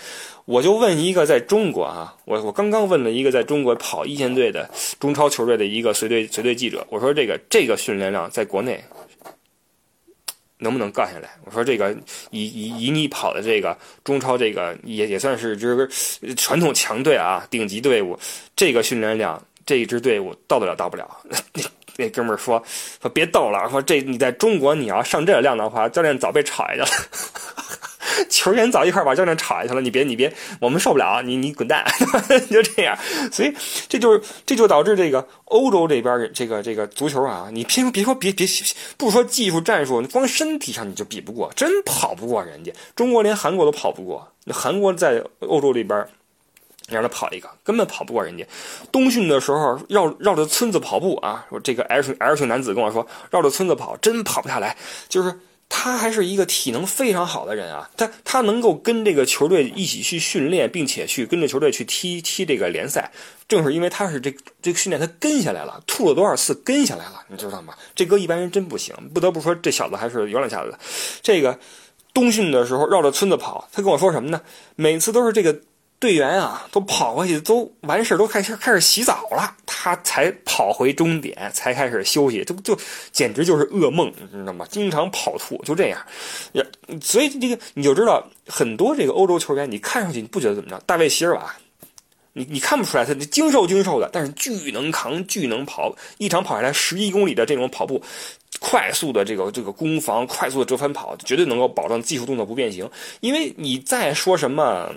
[0.45, 4.69] 我就问一个在中国啊，我我刚刚问了一个在中国跑一线队的
[5.01, 8.85] 中超球队的一个随队随队记者，我说这个这个训练量在国内。
[10.59, 11.29] 能不能干下来？
[11.45, 11.95] 我说这个
[12.31, 18.19] 以以以你跑的这个中超，这个也也算是就是传统强队啊，顶级队伍，
[18.57, 21.09] 这个训练量，这一支队伍到得了到不了？
[21.25, 21.63] 那
[21.97, 22.63] 那哥们儿说
[23.01, 26.87] 说别逗了，说这你在中国你要上这量的话，教练早被炒下去了。
[28.29, 31.85] 球员早一块把教练炒下去了，你别你别，我们受不了，你你滚蛋，
[32.51, 32.97] 就这样。
[33.33, 33.53] 所以
[33.89, 38.47] 这就是这就导致这个欧洲这边这个这个足球啊，你偏别说别别
[38.97, 42.73] 不说技术战术，光身体上你就比不过，真跑不过人家。
[42.95, 46.07] 中国连韩国都跑不过，韩国在欧洲里边
[46.89, 48.47] 你让他跑一个，根本跑不过人家。
[48.93, 54.77] 冬训的时候绕绕着村子跑步啊，说这个 L L 型男子跟我说，绕着村子跑真跑不下来，
[55.09, 55.41] 就是。
[55.77, 63.11] 他还是一个体能非常好的人啊，他他能够跟这个球队一起去训练，并且去跟着球队去踢踢这个联赛，
[63.49, 67.75] 正是因为他是这这个训练他跟下来了，吐了多少次跟下来了，你知道吗？
[67.95, 70.79] 这哥一般人真不行，不得不说这小子还是有两下子。
[71.23, 71.59] 这个
[72.13, 74.43] 冬训的时候绕着村子跑，他跟我说什么呢？
[74.77, 75.59] 每次都是这个。
[76.01, 82.79] 队员啊，都跑过去，都完事都开始开始洗澡了，他才跑回终点，才开始休息，这不就
[83.11, 84.67] 简直就是噩梦，你知道吗？
[84.69, 85.99] 经常跑吐，就这样，
[86.53, 86.63] 呀，
[87.01, 90.79] 所以这个你就知道，很多这个欧洲球员，你看上去你不觉得怎么着？
[90.85, 91.57] 大卫席尔瓦，
[92.35, 98.03] 你你看不出来他精瘦精瘦的，但是巨能扛，巨能跑，一场跑下来十一公里的这种跑步，
[98.61, 102.91] 快速的这个这个攻防，快速的折返跑，绝对能够保证技术动作不变形。
[103.21, 104.93] 因为你再说什么。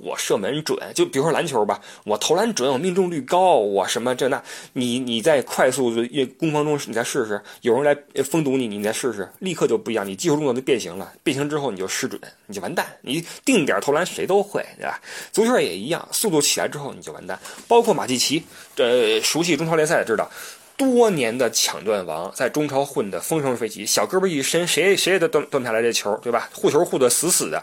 [0.00, 15.00] 我射门准，就比如说篮球吧，我投篮准，我命中率高，我什么这那，你你在快速的攻防中，你再试试，有人来封堵你，你再试试，立刻就不一样，你技术动作就变形了，变形之后你就失准，你就完蛋，你定点投篮谁都会，对吧？
[15.30, 18.42] 足球也一样，速度起来之后你就完蛋，包括马季奇，
[18.74, 20.30] 这，熟悉中超联赛知道。
[20.76, 26.48] 多年的抢断王，在中超混得风生水起，小胳膊一伸，谁谁也都断断不下来这球，对吧？
[26.52, 27.62] 护球护得死死的。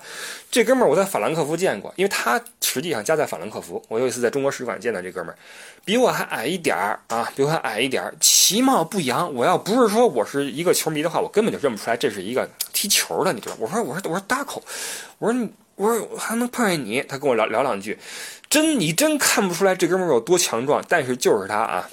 [0.50, 3.84] 这哥们儿我在法兰克福见过，因为他实际上家在法兰克福。
[3.88, 5.38] 我有一次在中国使馆见到这哥们儿，
[5.84, 9.34] 比我还矮一点儿啊，比我还矮一点儿，其貌不扬。
[9.34, 13.56] 我要不是说我是一个球迷的话，我根本就认不出来这是一个踢球的，你知道？
[13.60, 14.64] 我说我说我说大口，
[15.18, 17.98] 我说你我说还能碰见你，他跟我聊聊两句，
[18.50, 21.90] 真你真看不出来这哥们儿有多强壮，但是就是他啊。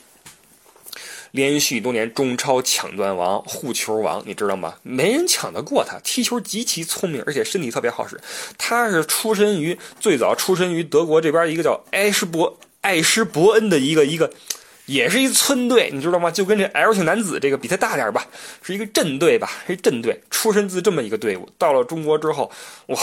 [1.33, 4.75] 连续多年中超抢断王、护球王，你知道吗？
[4.83, 5.99] 没人抢得过他。
[6.05, 8.21] 踢球极其聪明，而且身体特别好使。
[8.57, 14.31] 他是出身于最早出身于德国这边一个叫埃施伯埃施伯恩的一个一个。
[14.87, 16.31] 也是一村队，你知道吗？
[16.31, 18.27] 就跟这 L 型男子这个比他大点吧，
[18.63, 21.49] 是一个镇队吧，是镇队，出身自这么一个队伍。
[21.59, 22.51] 到了中国之后，
[22.87, 22.99] 哇，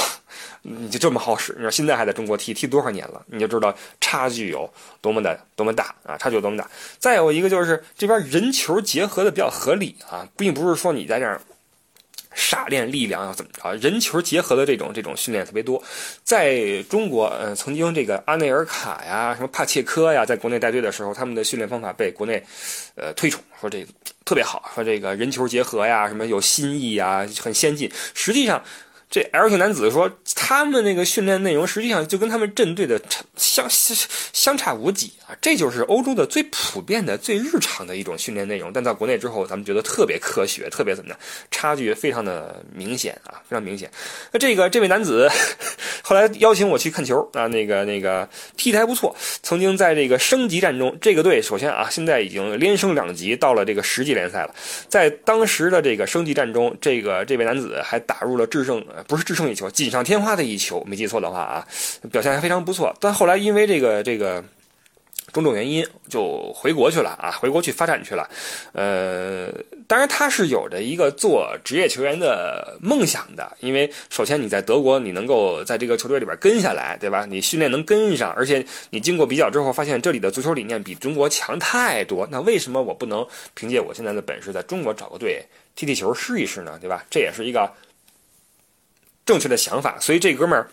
[0.62, 1.54] 你就这么好使？
[1.58, 3.22] 你说现在还在中国踢，踢多少年了？
[3.28, 6.18] 你就知道差距有多么的多么大啊！
[6.18, 6.70] 差距有多么大。
[6.98, 11.40] 再有一个就是这边人球结合的比较合理啊，并不是说你在这儿。
[12.34, 13.74] 傻练力量要怎么着？
[13.78, 15.82] 人球结合的这种这种训练特别多，
[16.24, 22.44] 在中国，呃，曾经这个阿内尔卡呀，什么帕切科呀，在国内带队的时候，他们的训练方法被国内，
[22.96, 23.88] 呃，推崇，说这个
[24.26, 27.92] 特别好，说这个人球结合呀，什么有新意呀，很先进。
[28.14, 28.64] 实际上。
[29.14, 33.00] 这 L 型男子说，他们那个训练内容实际上就跟他们阵队的
[33.38, 33.96] 相相
[34.34, 35.38] 相差无几啊！
[35.40, 38.74] 这就是欧洲的最普遍的、最日常的一种训练内容。
[38.74, 41.20] 但到国内之后，咱们觉得特别科学，特别怎么的，
[41.52, 43.88] 差距非常的明显啊，非常明显。
[44.32, 45.30] 那这个这位男子
[46.02, 49.16] 后来邀请我去看球啊，那个那个踢的还不错。
[49.44, 54.56] 曾经在这个升级战中，这个队首先啊，现在已经连升两级，到了这个十级联赛了。
[54.90, 58.84] 在当时的这个升级战中，这个这位男子还打入了制胜。
[59.08, 61.68] 不是制胜一球，锦上添花的一球，没记错的话啊，
[62.12, 62.96] 表现还非常不错。
[63.00, 64.44] 但后来因为这个这个
[65.32, 68.30] 种种原因，就回国去了啊，回国去发展去了。
[68.74, 69.48] 呃，
[69.88, 77.26] 当然他是有着一个做职业球员的梦想的，因为首先你在德国，你能够在这个球队里边跟下来，对吧？
[77.26, 82.28] 你训练能跟上，而且你经过比较之后，发现这里的足球理念比中国强太多。
[82.30, 85.44] 那为什么我不能凭借我现在的本事，在中国找个队
[85.76, 86.78] 踢踢球试一试呢？
[86.80, 87.04] 对吧？
[87.10, 87.72] 这也是一个。
[89.26, 90.70] 正确的想法，所以这哥们儿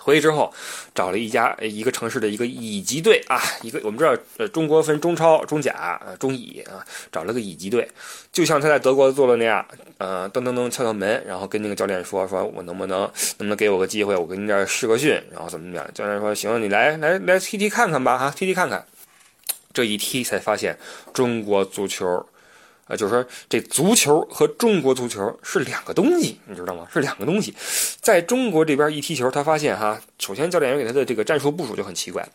[0.00, 0.52] 回去之后
[0.94, 7.88] 找了一家一个城市的一个乙级队啊，一个我们知道呃中国分中超、中甲、呃中乙啊，找了个乙级队，
[8.30, 9.66] 就像他在德国做的那样，
[9.98, 15.86] 呃噔噔噔敲敲门，然后跟那个教练说说我能不能能不能给我个机会，我跟你这儿试个训，然后怎么怎么样？
[15.92, 18.86] 教练说行，你来来来踢踢看看吧哈，踢踢看看。
[19.74, 20.78] 这一踢才发现
[21.12, 22.24] 中国足球。
[22.86, 26.86] 啊，就是说，这足球和中国足球是两个东西，你知道吗？
[26.92, 27.54] 是两个东西。
[28.00, 32.26] 在中国这边一踢球，他发现哈，首先教练员给他的这个战术部署就很奇怪，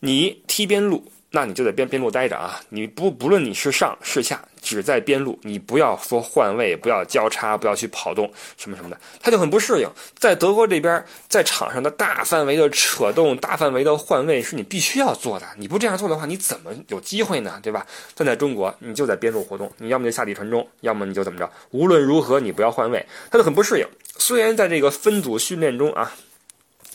[0.00, 1.04] 你踢边路。
[1.34, 2.60] 那你就在边边路待着啊！
[2.68, 9.88] 你不不论你是上是下，只在边路，你不要说换位，不要交叉，不要去跑动什么什么的，他就很不适应。
[10.14, 15.46] 在德国这边，在场上的大范围的扯动、大范围的换位是你必须要做的。
[15.56, 17.58] 你不这样做的话，你怎么有机会呢？
[17.62, 17.86] 对吧？
[18.14, 21.50] 但在中国，你就在边路活动，你要么就下地传中，要么你就怎么着。
[21.70, 23.86] 无论如何，你不要换位，他就很不适应。
[24.18, 26.12] 虽然在这个分组训练中啊。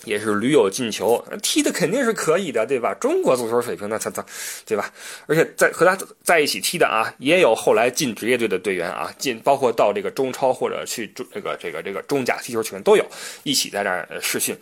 [0.08, 2.94] 也是屡有进球，踢的肯定是可以的，对吧？
[2.94, 4.26] 中国足球水平，那他他，
[4.66, 4.92] 对吧？
[5.28, 13.06] 而且在和他在一起踢的啊，也有后来进职业队的队员啊，进包括到这个中超或者去中这个这个这个中甲踢球球员都有，
[13.44, 14.58] 一起在那儿试训。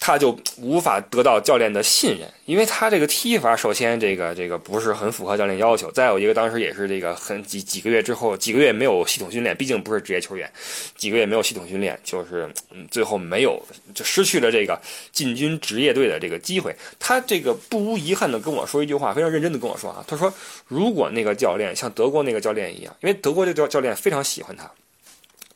[0.00, 5.90] 他就无法得到教练的信任，因为他这个踢法，首先这个这个不是很符合教练要求。
[5.90, 10.50] 再有一个，当时也是这个很几几个月之后，几个月没有系统训练，毕竟不是职业球员，
[10.96, 12.48] 几个月没有系统训练，就是
[12.90, 13.60] 最后没有
[13.92, 14.80] 就失去了这个
[15.12, 16.74] 进军职业队的这个机会。
[16.98, 20.32] 他这个不无遗憾的跟我说一句话，非常认真的跟我说啊，他说
[20.68, 24.70] 如果那个教练像德国那个教练一样，因为德国这个教教练非常喜欢他，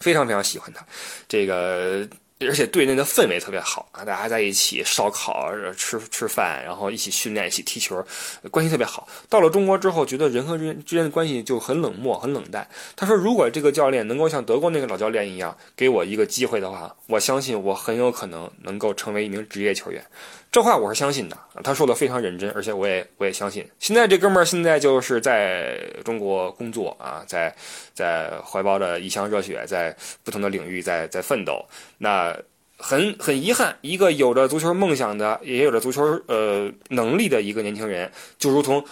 [0.00, 0.84] 非常非常喜欢他，
[1.28, 2.06] 这个。
[2.46, 8.04] 而且队内的氛围特别好啊，大家在一起烧烤、吃吃饭，然后一起训练、一起踢球，
[8.50, 9.06] 关系特别好。
[9.28, 12.68] 到了中国之后，觉得人和人之间的关系就很冷漠、很冷淡。
[12.96, 20.04] 他说：“如果这个教练能够像德国那个老教练一样，给我一个机会的话，我相信我很有可能能够成为一名职业球员。”
[20.52, 23.66] 这话我是相信的，他说的非常认真，而且我也我也相信。
[23.78, 27.52] 现在这哥们儿现在就是在中国工作啊，在
[27.94, 31.64] 在怀抱着一腔热血，在不同的领域在在奋斗。
[31.96, 32.36] 那
[32.76, 38.84] 很很遗憾，一个有着足球梦想的，也有着足球呃能力的一个年轻人，就如同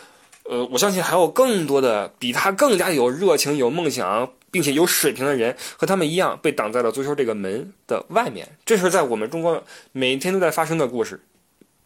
[0.44, 8.49] 呃，我相信还有更多的比他更加有热情、有梦想，并且有水平的人，和他们一样被挡在了足球这个门的外面。
[8.64, 11.20] 这是在我们中国每天都在发生的故事。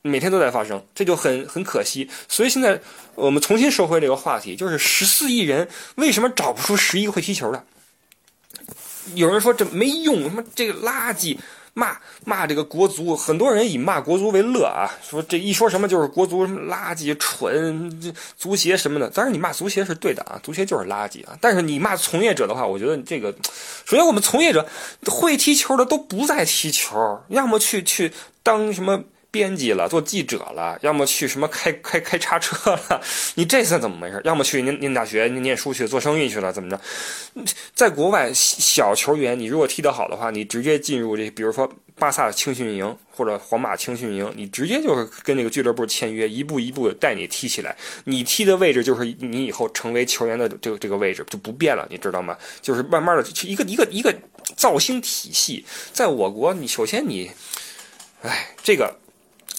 [0.07, 2.07] 每天都在发生，这就很很可惜。
[2.29, 2.79] 所以现在
[3.15, 7.65] 我们重新收回这个话题，就是十四亿人为什么找不出十一个会踢球的？
[9.15, 11.39] 有人说这没用，他妈这个垃圾，
[11.73, 19.09] 骂骂这个国足，很多人以骂国足为乐啊，说这一说什么就是国足什么垃圾、蠢，足协什么的。
[19.09, 21.35] 当然你骂足协是对的啊，足协就是垃圾啊。
[21.41, 23.33] 但是你骂从业者的话，我觉得这个，
[23.87, 24.69] 首先我们从业者
[25.07, 28.13] 会踢球的都不再踢球，要么去去
[28.43, 29.03] 当什么。
[29.35, 33.03] 编辑了，做记者了，要么去什么开开开叉车了，
[33.35, 34.23] 你这算怎么回事？
[34.25, 36.81] 要么去念念大学、念念书去做生意去了，怎么着？
[37.75, 47.77] 在国外小球员，你如果踢得好的话，你直接进入这，比如说巴萨青训营或者皇马青训营，你直接就是跟那个俱乐部签约，一步一步带你踢起来。
[48.05, 52.39] 你踢的位置就是你以后成为球员的这个这个位置就不变了，你知道吗？
[52.63, 54.15] 就是慢慢的一个一个一个
[54.57, 57.29] 造星体系，在我国，你首先你，
[58.23, 58.97] 哎，这个。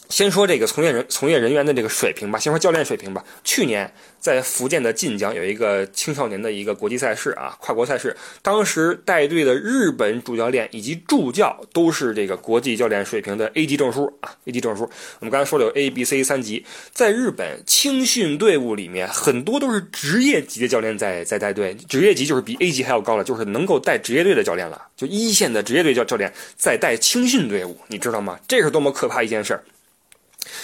[0.10, 3.24] 先说这个从业人从业人员的这个水平吧，先说教练水平吧。
[3.44, 14.90] 去年在福建的晋江有一个青少年的一个国际赛事啊，跨国赛事，当时带队的日本主教练以及助教都是这个国际教练水平的 A 级证书啊，A 级证书。
[15.20, 28.40] 我们刚才说了有 A、B、C 三级，在日本青训队伍里面，很多都是职业级的教练在在带队，职业级就是比 A 级还要高了，就是能够带职业队的教练了，就一线的职业队教教练在带青训队伍，你知道吗？
[28.48, 29.64] 这是多么可怕一件事儿！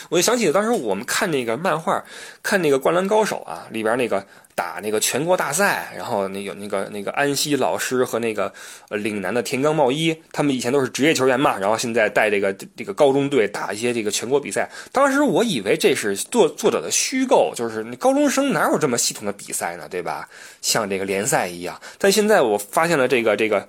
[0.09, 2.03] 我就想起当时我们看那个漫画，
[2.43, 8.51] 看那个《灌篮高手》啊，里边那个打那个全国大赛，然后那有那个那个安西老师和那个
[8.89, 14.69] 呃岭南的田冈茂一，他们以前都是职业球员嘛，然后现在带这个这个高中队打一些这个全国比赛。
[14.91, 20.27] 当时我以为这是作作者的虚构，就是高中生哪有这么系统的比赛呢，对吧？
[20.61, 21.79] 像这个联赛一样。
[21.97, 23.67] 但现在我发现了这个这个，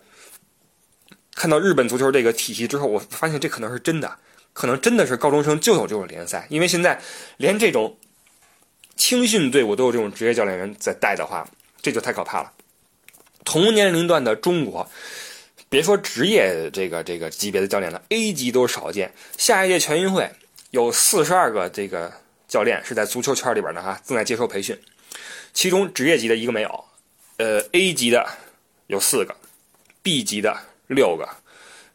[1.34, 4.10] 看到日本足球这个体系之后，我发现这可能是真的。
[4.52, 7.00] 可能真的是高中生就有这种联赛，因为现在
[7.38, 7.96] 连这种
[8.96, 11.48] 青训队伍都有这种职业教练员在带的话，
[11.80, 12.52] 这就太可怕了。
[13.44, 14.88] 同年龄段的中国，
[15.70, 19.12] 别说职业这个这个级别的教练了，A 级都少见。
[19.38, 20.30] 下一届全运会
[20.70, 22.12] 有四十二个这个
[22.46, 24.78] 教练是在足球圈里边的哈，正在接受培训，
[25.54, 26.84] 其中职业级的一个没有，
[27.38, 28.28] 呃，A 级的
[28.88, 29.34] 有四个
[30.02, 30.54] ，B 级的
[30.88, 31.26] 六个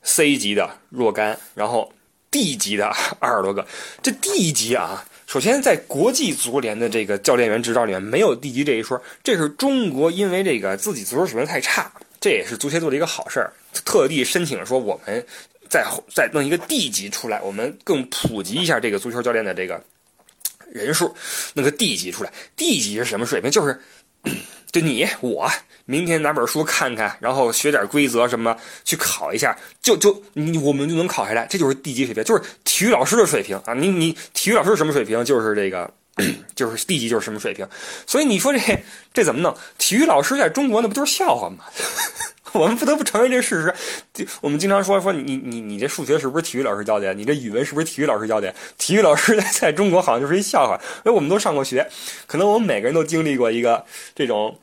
[0.02, 1.94] ，C 级的若干，然后。
[2.38, 2.86] D 级的
[3.20, 3.66] 二十多个，
[4.04, 13.52] 这 D 级啊，首先在国际足联的这个教练员执照里面没有 D 级这一说，这是中国因为这个自己足球水平太差，这也是足协做的一个好事儿，
[13.84, 15.26] 特地申请说我们
[15.68, 15.84] 再
[16.14, 19.84] 再弄一个 D 级出来，我们更普及一下这个足球教练的这个
[20.72, 21.16] 人数，
[21.56, 22.32] 弄个地级出来。
[22.56, 23.50] 地级是什么水平？
[23.50, 23.82] 就是，
[24.80, 25.50] 就你我
[25.86, 31.48] 明天拿本书看看，然后学点规则什么，去考一下，就就你我们就能考下来。
[31.50, 33.74] 这就是地级水平，就是体育老师的水平啊！
[33.74, 35.26] 你你体育老师什么水平？
[35.26, 35.90] 就是这个，
[36.54, 37.68] 就是地级就是什么水平。
[38.06, 38.60] 所以你说这
[39.14, 39.56] 这怎么弄？
[39.80, 41.64] 体育老师在中国那不就是笑话吗？
[42.54, 43.62] 我们不得不承认这事
[44.16, 44.26] 实。
[44.42, 47.14] 我们经常说说你你你这数学是不是体育老师教的？
[47.14, 48.54] 你这语文是不是体育老师教的？
[48.78, 50.80] 体育老师在 在中国好像就是一笑话。
[51.06, 51.90] 因为我们都上过学，
[52.28, 54.60] 可能我们每个人都经历过一个这种。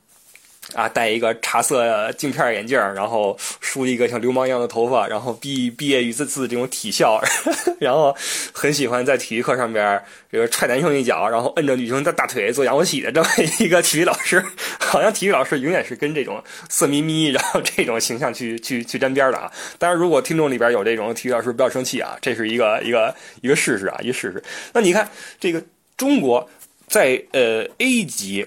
[0.74, 7.22] 啊，戴一个茶色镜片眼镜，然后梳一个像流氓一样的头发，然后毕毕业于自自这种体校，
[7.78, 8.14] 然后
[8.52, 13.28] 很喜欢在体育课上边这个踹男生一脚，然后摁着女生的大腿做仰卧起的这么
[13.60, 14.44] 一个体育老师，
[14.78, 19.50] 好像体育老师永远是跟这种色眯眯，然后这种形象去去去沾边的啊。
[19.78, 24.42] 当然，如果听众里边有这种体育老师，不要生气啊，这是一个一个一个事实啊，一个事实。
[24.72, 25.08] 那你看
[25.38, 25.62] 这个
[25.96, 26.48] 中国
[26.88, 28.44] 在呃 A 级。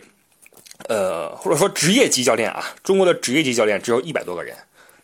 [0.88, 4.56] 呃，或者说职业级教练啊，中国的职业级教练只有一百多个人，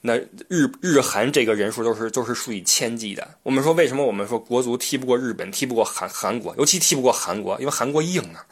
[0.01, 0.17] 那
[0.47, 3.27] 日日韩这个人数都是都是数以千计的。
[3.43, 8.45] 我们说为什么我们说国足踢不过日本，踢不过韩韩国，尤其踢不过韩国，因为韩国硬啊。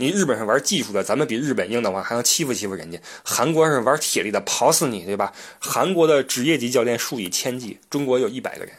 [0.00, 2.96] 你日本是玩技术的，咱们比日本硬的话，还能欺负欺负人家。
[3.24, 5.32] 韩国是玩铁力的，刨死你，对吧？
[5.58, 8.72] 韩国的职业级教练数以千计，中国有一百个人，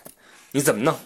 [0.52, 0.98] 你怎么弄？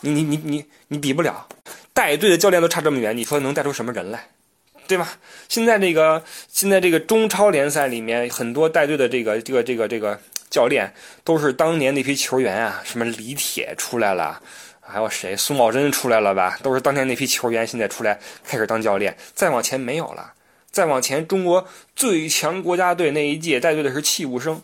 [0.00, 1.46] 你你你你你比不了，
[1.92, 4.26] 带队的教练都差这么远，你说能带出什么人来？
[4.90, 5.08] 对吧？
[5.48, 10.20] 现在这个现在这个中超联赛里面，很多带队的这个这个这个这个
[10.50, 14.42] 教练，都是当年那批球员啊，什么李铁出来了，
[14.80, 16.58] 还有谁苏茂贞出来了吧？
[16.60, 19.16] 都是当年那批球员，现在出来开始当教练。
[19.32, 20.32] 再往前没有了，
[20.72, 24.60] 再往前，中国最强国家队那一届带队的是戚务生。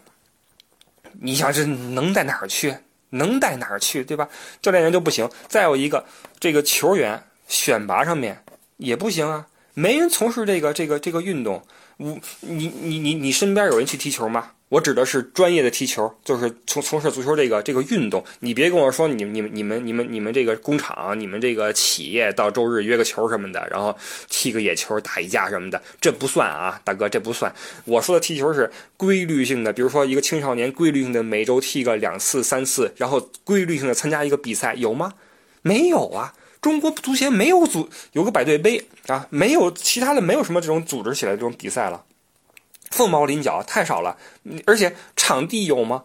[1.21, 2.75] 你想这能带哪儿去？
[3.11, 4.03] 能带哪儿去？
[4.03, 4.29] 对吧？
[4.61, 5.31] 教练员就不行。
[5.47, 6.05] 再有一个，
[6.41, 8.43] 这个球员选拔上面
[8.79, 9.47] 也不行啊。
[9.79, 11.63] 没人从事这个这个这个运动，
[11.99, 14.53] 我你你你你身边有人去踢球吗？
[14.71, 18.25] 我指的是专业的踢球，就是从从事足球这个这个运动。
[18.41, 23.95] 你别跟我说你你们你们你们你们这个工厂，你们这个企业到周日约个球什么的，然后
[24.31, 27.55] 踢个野球打一架什么的，这不算啊，大哥，这不算。
[27.85, 35.13] 我说的踢球是规律性的，比如说一个青少年规律性的每周踢个两次三次，然后规律性的参加一个比赛，有吗？
[35.61, 36.33] 没有啊。
[36.67, 42.03] 中国足协没有组有个百队杯啊，没有其他的，没有什么这种组织起来这种比赛了，
[42.91, 44.17] 凤毛麟角，太少了。
[44.65, 46.03] 而且场地有吗？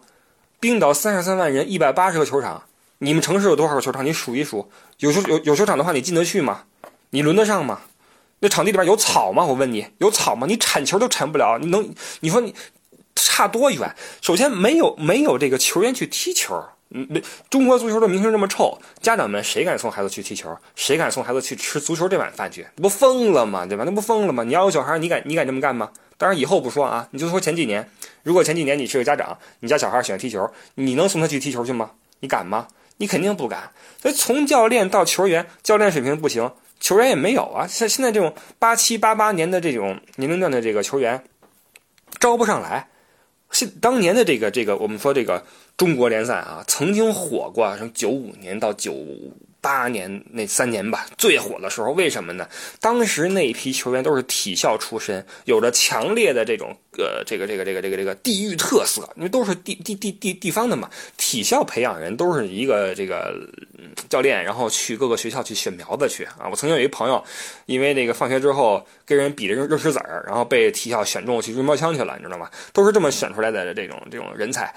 [0.60, 2.62] 冰岛三十三万人，一百八十个球场，
[2.98, 4.06] 你们城市有多少个球场？
[4.06, 4.70] 你数一数。
[4.98, 6.62] 有球有有球场的话，你进得去吗？
[7.10, 7.80] 你轮得上吗？
[8.38, 9.44] 那场地里边有草吗？
[9.44, 10.46] 我问你，有草吗？
[10.46, 11.92] 你铲球都铲不了，你能？
[12.20, 12.54] 你说你
[13.16, 13.96] 差多远？
[14.20, 16.62] 首先没有没有这个球员去踢球。
[16.94, 20.54] 嗯，那中国足球的名声这么臭，家长们谁敢送孩子去踢球？
[20.76, 22.66] 谁敢送孩子去吃足球这碗饭去？
[22.76, 23.64] 那不疯了吗？
[23.64, 23.84] 对吧？
[23.86, 24.44] 那不疯了吗？
[24.44, 25.90] 你要有小孩，你敢你敢这么干吗？
[26.18, 27.88] 当然以后不说啊，你就说前几年，
[28.22, 31.90] 如果前几年你是个家长，你家小孩喜欢踢球，你能送他去踢球去吗？
[32.20, 32.68] 你敢吗？
[32.98, 33.70] 你肯定不敢。
[34.00, 37.66] 所以从教练到球员，教练水平不行，球员也没有啊。
[37.66, 41.24] 像现在这种八七八八年的这种年龄段的这个球员，
[42.20, 42.88] 招不上来。
[43.52, 45.44] 现当年的这个这个，我们说这个。
[45.74, 48.92] 中国联赛啊，曾经火过，从九五年到九
[49.62, 51.92] 八年那三年吧，最火的时候。
[51.92, 52.46] 为什么呢？
[52.80, 60.90] 当时那一批球员都是体校出身，有着强烈的这种呃，这个这个这个这个这个地域特色，因为都是地地地地地方的嘛。
[61.16, 63.32] 体校培养人都是一个这个
[64.08, 66.48] 教练，然后去各个学校去选苗子去啊。
[66.50, 67.22] 我曾经有一朋友，
[67.66, 72.50] 因为那个放学之后跟人比着扔扔石子儿，然后被体校选中去扔标枪去了，你知道吗？
[72.72, 74.74] 都是这么选出来的这种这种人才。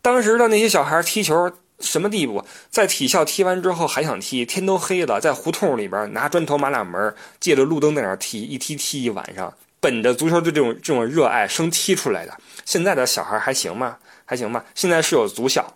[0.00, 1.50] 当时的那些小孩踢球
[1.82, 2.42] 什么地步？
[2.70, 12.34] 在体校踢完之后还想踢，天都黑了，在胡同里边拿砖头马俩门，借着路灯在那踢，一踢踢一晚上，本着足球的这种这种热爱生踢出来的。
[12.64, 13.98] 现在的小孩还行吗？
[14.24, 14.64] 还行吗？
[14.74, 15.74] 现在是有足校，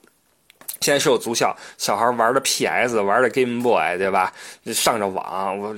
[0.80, 4.32] 现在是有足校，小孩玩的 PS，玩的 Game Boy，对吧？
[4.66, 5.76] 上着网，我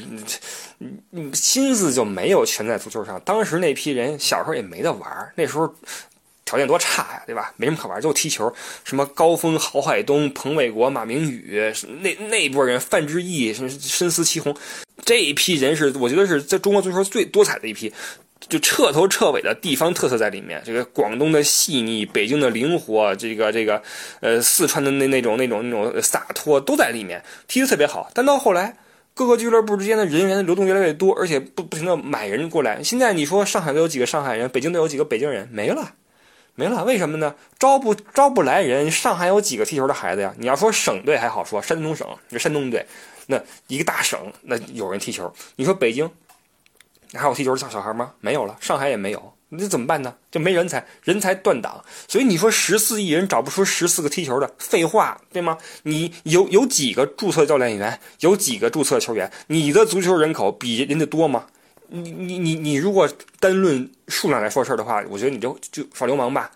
[1.32, 3.20] 心思就没有全在足球上。
[3.22, 5.74] 当时那批人小时候也没得玩，那时候。
[6.48, 7.52] 条件多差呀，对吧？
[7.58, 8.50] 没什么可玩，就踢球。
[8.82, 11.60] 什么高峰、郝海东、彭伟国、马明宇，
[12.00, 14.56] 那那波人，范志毅、深深思齐红，
[15.04, 17.92] 这一批人是我觉得是在中国足球最多彩的一批，
[18.48, 20.62] 就彻头彻尾的地方特色在里面。
[20.64, 23.82] 这个广东的细腻，北京的灵活，这个这个
[24.20, 28.10] 呃四川的那那种那种那种洒脱都在里面，踢得特别好。
[28.14, 28.74] 但到后来，
[29.12, 32.82] 各个俱乐部之间的人员流动越来越多，而且不不停的买人过来。
[32.82, 35.92] 现在你说上海都有几个上海人，北京都有几个北京人，没了。
[36.58, 37.36] 没了，为什么呢？
[37.56, 38.90] 招不招不来人？
[38.90, 40.34] 上海有几个踢球的孩子呀？
[40.38, 42.84] 你要说省队还好说，山东省，就山东队，
[43.28, 45.32] 那一个大省，那有人踢球。
[45.54, 46.10] 你说北京
[47.14, 48.12] 还有踢球的小孩吗？
[48.18, 49.32] 没有了，上海也没有。
[49.50, 50.12] 那怎么办呢？
[50.32, 51.84] 就没人才，人才断档。
[52.08, 55.58] 所以你说十四亿人找不出十四个踢球的，废话，对吗？
[55.84, 59.30] 你有有几个注册教练员，有几个注册球员？
[59.46, 61.46] 你的足球人口比人家多吗？
[61.90, 63.08] 你你你你如果
[63.40, 66.50] 单论数量来说事儿的话，我觉得你就就耍流氓吧。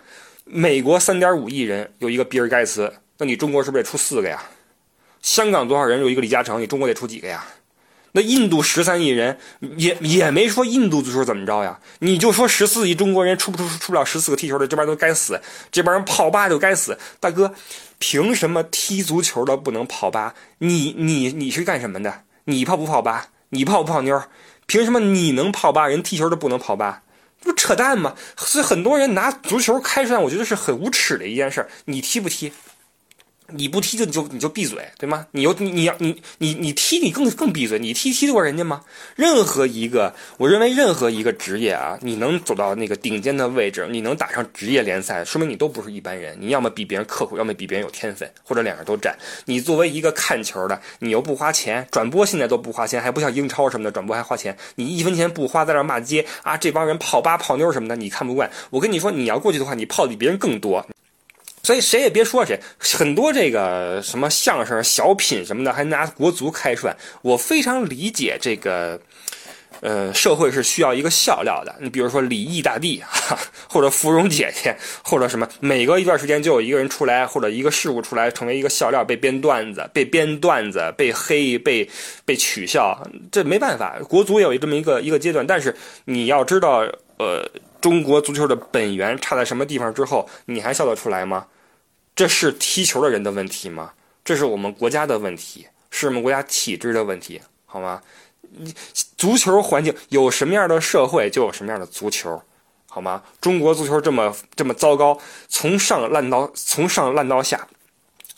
[0.44, 4.42] 美国三点五亿人有一个比尔盖茨，那你中国是不是得出四个呀？
[5.22, 7.46] 香港多少人有一个李嘉诚，你中国得出几个呀？
[8.14, 9.38] 那印度十三亿人
[9.78, 11.80] 也也没说印度足球怎么着呀？
[12.00, 16.98] 你就说十四亿中国人出不出出不了十四个踢球的，这帮都该死，这帮人泡吧就该死。
[17.18, 17.54] 大哥，
[17.98, 20.34] 凭什么踢足球的不能泡吧？
[20.58, 22.24] 你你你是干什么的？
[22.44, 23.28] 你泡不泡吧？
[23.48, 24.22] 你泡不泡妞？
[24.72, 27.02] 凭什么你能泡吧，人踢球都不能泡吧？
[27.42, 28.14] 不扯淡吗？
[28.38, 31.68] 所以很多人拿足球开涮，我觉得是很无耻的一件事。
[31.84, 32.50] 你踢不踢？
[33.54, 35.26] 你不踢就你就你就闭嘴，对吗？
[35.32, 38.82] 你又你你要你你你踢你更更闭嘴，你踢踢得过人家吗？
[39.16, 46.36] 任何一个，我认为任何一个职业啊，你能走到那个顶尖的位置，你能打上职业联赛，说明你都不是一般人。
[46.40, 49.16] 你要么比别人刻苦，要么比别人有天分，或者两样都占。
[49.44, 58.50] 你作为一个看球的，你又不花钱，转播现在都不花钱，还不像英超什么的转播还花钱，你一分钱不花，在那骂街啊，这帮人泡吧泡妞什么的，你看不惯。
[58.70, 60.84] 我跟你说，你要过去的话，你泡的比别人更多。
[61.72, 66.94] 所以谁也别说谁，很多这个什么相声、小品什么的，还拿国足开涮。
[67.22, 69.00] 我非常理解这个，
[69.80, 71.74] 呃，社会是需要一个笑料的。
[71.80, 73.02] 你比如说李毅大帝，
[73.70, 81.88] 或者芙蓉姐姐，或者什么，每隔一段时间就有一个人出来，或者一个事物出来，成为一个笑料，被编段子，被编段子，被黑，被
[82.26, 83.02] 被取笑。
[83.30, 85.46] 这没办法，国足有这么一个一个阶段。
[85.46, 87.48] 但是你要知道，呃。
[87.80, 89.92] 中国足球的本源差在什么地方？
[89.92, 91.44] 之后你还笑得出来吗？
[92.14, 93.92] 这是踢球的人的问题吗？
[94.24, 98.02] 这是我们国家的问题，是我们国家体制的问题，好吗？
[98.54, 98.74] 你
[99.16, 102.42] 足球环境有什么样的社会，就有什么样的足球，
[102.86, 103.22] 好吗？
[103.40, 107.66] 中国足球这么这么糟糕，从上烂到从上烂到下。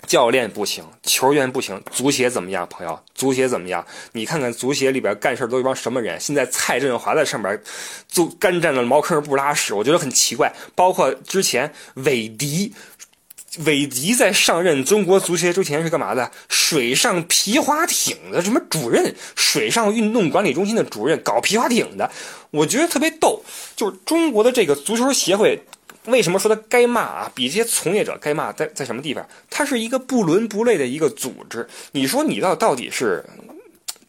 [0.07, 2.69] 教练不行，球员不行，足协怎么样？
[2.69, 3.83] 朋友，足协怎么样？
[4.13, 6.21] 你看看足协里边干事都一帮什么人？
[6.21, 7.59] 现在蔡振华在上边
[8.07, 10.53] 就干站的茅坑不拉屎，我觉得很奇怪。
[10.75, 12.71] 包括之前韦迪，
[13.65, 16.31] 韦迪在上任中国足协之前是干嘛的？
[16.49, 19.15] 水上皮划艇的什么主任？
[19.37, 22.11] 水上运动管理中心的主任，搞皮划艇的，
[22.51, 23.43] 我觉得特别逗。
[23.77, 25.61] 就是中国的这个足球协会。
[26.07, 27.33] 为什么说他该骂啊？
[27.35, 29.27] 比这些从业者该骂在在什么地方？
[29.49, 31.67] 他是一个不伦不类的一个组织。
[31.93, 33.25] 你说你到到底是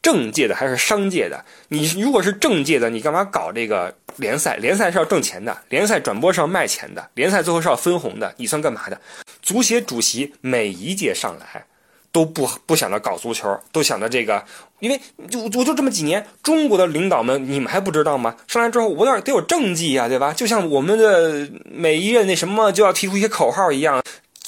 [0.05, 1.43] 政界的还是商界的？
[1.69, 4.55] 你如果是政界的，你干嘛搞这个联赛？
[4.57, 8.31] 联赛是要挣钱的，联赛转播是要卖钱的，联赛最后是要分红的。
[8.37, 9.01] 你算干嘛的？
[9.41, 11.65] 足协主席每一届上来。
[12.11, 14.41] 都不不想着搞足球，都想着这个，
[14.79, 14.97] 因为
[15.29, 18.33] 就我就这么几年，中国的领导们，你们还不知道吗？
[18.47, 20.31] 上来之后，我得得有政绩呀，对吧？
[20.31, 24.01] 就像我们的每一任那什么就要提出一些口号一样，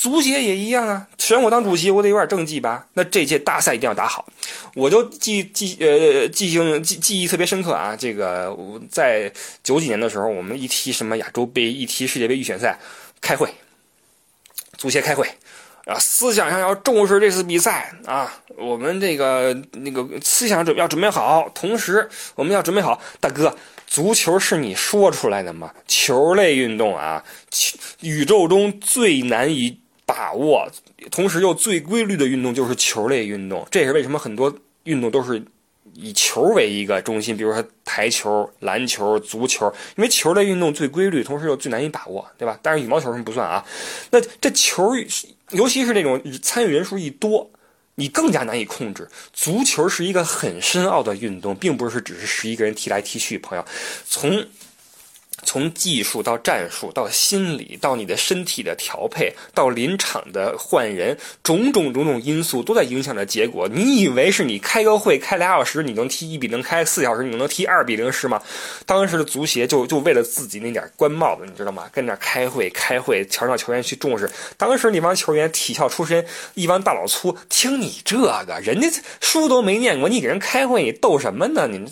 [0.08, 1.08] 足协也一样啊。
[1.18, 2.88] 选我当主席，我得有点政绩吧？
[2.93, 4.26] 那这届大赛一定要打好。
[4.74, 7.95] 我就记记呃记性记记忆特别深刻啊。
[7.95, 9.32] 这个我在
[9.64, 12.80] 九几年的时候，我们一提什么亚洲杯，一提世界杯预选赛，
[13.20, 13.53] 开会，
[14.78, 15.28] 足协开会。
[15.86, 18.30] 啊，思想上要重视这次比赛啊！
[18.58, 23.01] 我们这个那个思想准要准备好，同时我们要准备好。
[23.22, 23.55] 大哥，
[23.88, 25.72] 足球是你说出来的吗？
[25.88, 27.24] 球类运动啊，
[28.01, 30.68] 宇宙中最难以把握，
[31.12, 33.68] 同时又最规律的运动就是球类运动。
[33.70, 34.51] 这也是为什么很多
[34.86, 35.45] 运动都是。
[35.99, 42.60] 以球为一个中心，比如说台球、篮球、足球，因为球类运动最规律，同时又最难以把握，对吧？
[42.62, 43.66] 但是羽毛球什么不算啊？
[44.12, 44.91] 那这球，
[45.51, 47.49] 尤其是那种参与人数一多，
[47.95, 49.08] 你更加难以控制。
[49.34, 53.66] 足球是一个很深奥的运动，并不是只是十一个人踢来踢去，朋友，
[54.08, 54.45] 从。
[55.48, 63.66] 从技术到战术，到心理，到你的身体的调配，到临场的换人，种种种种因素都在影响着结果。
[63.70, 68.43] 你以为是你开个会开俩小时，你能踢一比零；开四小时，你能踢二比零是吗？
[68.86, 71.88] 当时的足协就就为了自己那点官帽子，你知道吗？
[71.93, 74.30] 跟那开会开会，强让球员去重视。
[74.58, 76.26] 当时那帮球员体校出身，
[76.56, 78.89] 一帮大老粗，听你这个，人家
[79.22, 81.70] 书都没念过，你给人开会，你逗什么呢？
[81.72, 81.89] 你。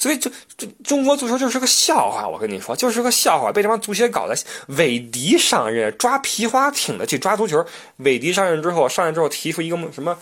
[0.00, 4.34] 所以，就就中国足球就是个笑话，我跟你说，就是个笑话，被这帮足协搞的。
[4.68, 7.62] 韦迪上任抓皮划艇的去抓足球，
[7.98, 10.16] 韦迪上任之后，上任之后提出一个目什么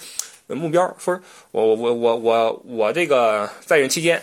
[0.48, 1.20] 目标，说
[1.52, 4.20] 我我我我我我这个在任期间，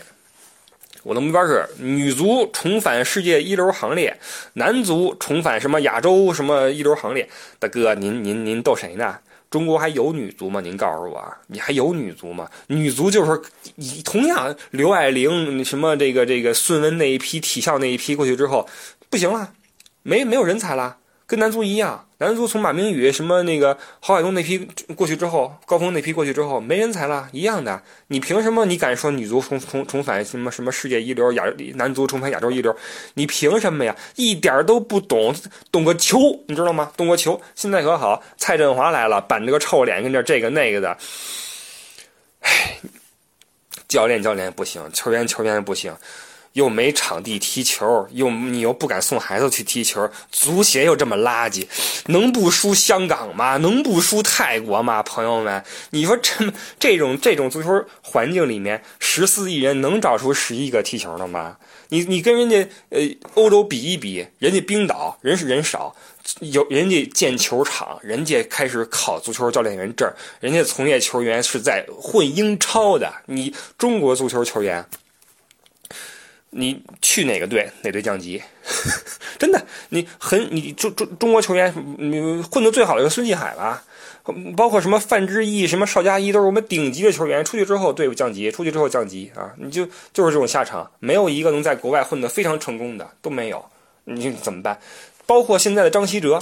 [1.04, 4.20] 我的目标是女足重返世界一流行列，
[4.56, 7.30] 男足重返什么亚洲什么一流行列。
[7.60, 9.20] 大哥，您您您逗谁呢？
[9.56, 10.60] 中国还有女足吗？
[10.60, 12.46] 您告诉我，你还有女足吗？
[12.68, 13.42] 女足就是
[13.78, 18.68] 以同样刘爱玲什么这个这个孙雯那一批体校那一批过去之后，
[19.10, 19.54] 不行了，
[20.04, 20.98] 没没有人才了。
[21.28, 24.60] 跟男足一样，男足从马明宇什么那个郝海东那批
[24.96, 27.82] 过去之后，高峰那批过去之后没人才了，一样的。
[28.08, 28.64] 你凭什么？
[28.66, 31.32] 你敢说女足重重重返什么什么世界一流？
[31.34, 32.76] 亚男足重返亚洲一流？
[33.16, 33.96] 你凭什么呀？
[34.16, 35.34] 一点都不懂，
[35.72, 36.92] 懂个球，你知道吗？
[36.96, 37.42] 懂个球。
[37.56, 40.96] 现在可好，蔡振华来了，板着个臭脸，跟这这个那个的。
[42.42, 42.78] 唉，
[43.88, 45.96] 教练教练不行，球员球员不行。
[46.56, 51.68] 又没场地踢球，又你又不敢送孩子去踢球，足协又这么垃圾，
[52.06, 53.58] 能不输香港吗？
[53.58, 55.04] 能不输泰国吗？
[55.04, 61.58] 朋友们，你说这这种这种足球环境里面，十四亿人能找出十一个踢球的吗？
[61.90, 63.02] 你你跟人家呃
[63.34, 65.94] 欧洲比一比，人家冰岛人是人少，
[66.40, 74.86] 有人家建球场，人家开始考足球教练员证，人家从业球员是在混英超的，你中国足球球员。
[76.58, 78.42] 你去哪个队，哪队降级？
[79.38, 83.84] 真的，你很你中中中国球员，你混得最好的是孙继海吧？
[84.56, 87.44] 包括什么范志毅、什么邵佳一，都是我们顶级的球员。
[87.44, 89.54] 出去之后队伍降级，出去之后降级啊！
[89.58, 93.64] 你就就是这种下场，没有一个能在国外混得非常成功的都没有。
[94.06, 94.80] 你怎么办？
[95.26, 96.42] 包括现在的张稀哲。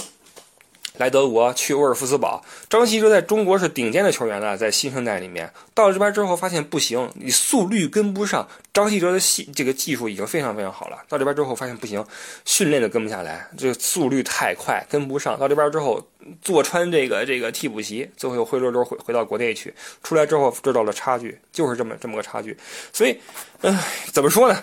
[0.96, 2.40] 来德国去沃尔夫斯堡，
[2.70, 8.46] 张稀哲在中国是顶尖的球员了，在新生代里面到了这边之后发现不行，你速率跟不上。
[8.72, 12.04] 张稀哲的技这个技术已经非常非常好了，到这边之后发现不行，
[12.44, 15.36] 训练都跟不下来，这个速率太快跟不上。
[15.36, 16.00] 到这边之后
[16.40, 19.74] 坐穿这个这个替补席，最后又灰溜溜回回到国内去，
[20.04, 22.56] 出来之后知道了差距，就是这么这么个差距。
[22.92, 23.18] 所以，
[23.62, 23.76] 嗯，
[24.12, 24.62] 怎么说呢？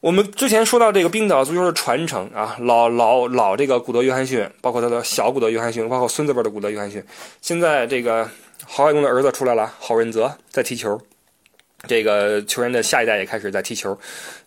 [0.00, 7.02] 我们之前说到这个冰岛足球的传承啊，老老老这个古德约翰逊，包括他的小古德约翰逊，包括孙子辈的古德约翰逊，
[7.40, 8.28] 现在这个
[8.64, 10.96] 郝海东的儿子出来了，郝润泽在踢球，
[11.88, 13.98] 这个球员的下一代也开始在踢球，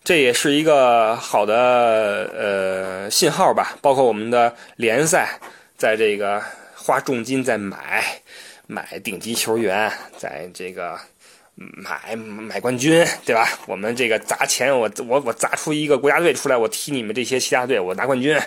[0.02, 3.76] 这也是一个好的呃信号吧。
[3.82, 5.38] 包括我们的联赛，
[5.76, 6.42] 在这个
[6.74, 8.02] 花重金在买
[8.66, 10.98] 买顶级球员，在这个。
[11.76, 13.48] 买买冠军，对吧？
[13.66, 18.38] 我们这个砸钱，我我我砸出一个国家队出来，我踢你们这些其他队，我拿冠军。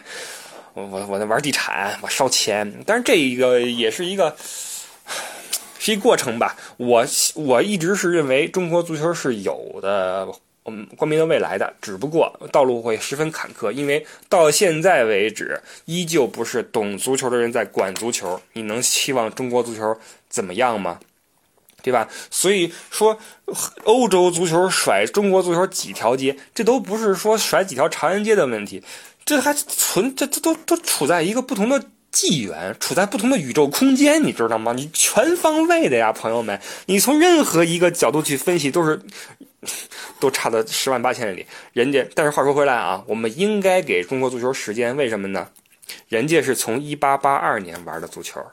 [0.74, 2.70] 我我我在玩地产，我烧钱。
[2.86, 4.36] 但是这一个也是一个
[5.80, 6.58] 是一过程吧。
[6.76, 7.06] 我
[7.36, 10.28] 我一直是认为中国足球是有的，
[10.66, 11.74] 嗯，光明的未来的。
[11.82, 18.42] 只不过道路会十分坎坷，因为到现在为止，依旧不是懂足球的人在管足球。
[18.52, 19.98] 你能期望中国足球
[20.28, 21.00] 怎么样吗？
[21.86, 22.10] 对吧？
[22.32, 23.16] 所以说，
[23.84, 28.84] 欧洲足球甩中国足球几条街，这都不是说甩几条长安街的问题，
[29.24, 34.74] 这还存这这都都处在一个不同的纪元，处在不同的宇宙空间，你知道吗？
[34.74, 39.00] 你全方位的呀，朋友们，你从任何一个角度去分析，都是
[40.20, 41.46] 都差的十万八千里。
[41.74, 45.48] 人家，但是话说回来啊，我们应该给中国足球时间，为什么呢？
[46.10, 48.44] 人家是从一八八二年玩的足球。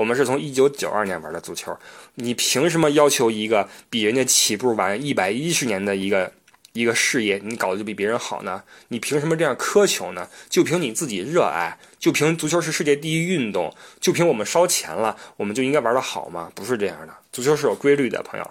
[0.00, 1.76] 我们是从一九九二年玩的足球，
[2.14, 6.32] 你凭什么要求一个比人家起步晚一百一十年的一个
[6.72, 8.62] 一个事业，你搞得就比别人好呢？
[8.88, 10.26] 你凭什么这样苛求呢？
[10.48, 16.50] 就凭你自己热爱，就凭足球是世界第一运动，就凭我们烧钱了，我们就应该玩得好吗？
[16.54, 18.50] 不是这样的，足球是有规律的，朋友。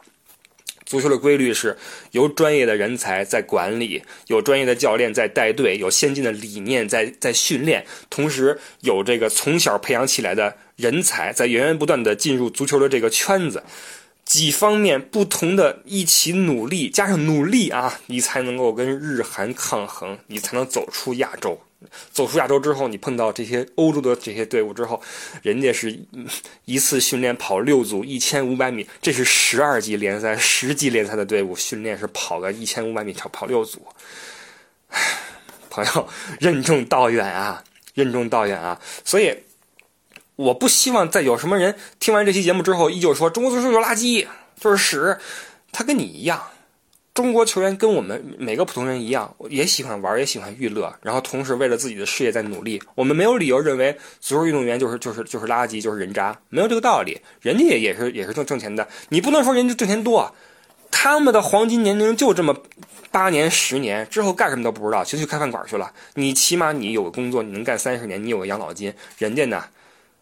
[0.86, 1.78] 足球的规律是
[2.12, 13.62] 由专业的人才在管理，有专业的教练在带队，有先进的理念在在训练，同时有这个从小培养起来的人才在源源不断的进入足球的这个圈子，
[14.24, 21.60] 几方面不同的一起努力，加上努力啊，你才能够跟日韩抗衡，你才能走出亚洲。
[22.12, 25.02] 走出亚洲之后，你碰到这些欧洲的这些队伍之后，
[25.42, 25.98] 人家是
[26.66, 33.86] 一次训练跑六组一千五百米，这是十二级联赛、十级联赛的队伍训练是跑个一千五百米跑跑六组。
[35.70, 36.08] 朋友，
[36.40, 37.64] 任重道远啊，
[37.94, 38.80] 任重道远啊！
[39.06, 39.34] 所以，
[40.40, 44.26] 我不希望再有什么人听完这期节目之后，依旧说中国足球就垃圾，
[44.58, 45.18] 就是屎。
[45.74, 46.42] 他跟你一样。
[47.14, 52.82] 中国球员跟我们每个普通人一样，也喜欢玩，也喜欢娱乐，然后同时为了自己的事业在努力。
[52.96, 57.20] 我们没有理由认为足球运动员就是就是就是垃圾，就是人渣，没有这个道理。
[57.42, 60.34] 人家也也是也是挣挣钱的，你不能说人家挣钱多，
[60.90, 62.56] 他们的黄金年龄就这么
[63.12, 65.92] 八年十年之后干什么都不知道，就去开饭馆去了。
[66.14, 68.94] 你起码你有个工作，你能干三十年，你有个养老金。
[69.18, 69.62] 人家呢，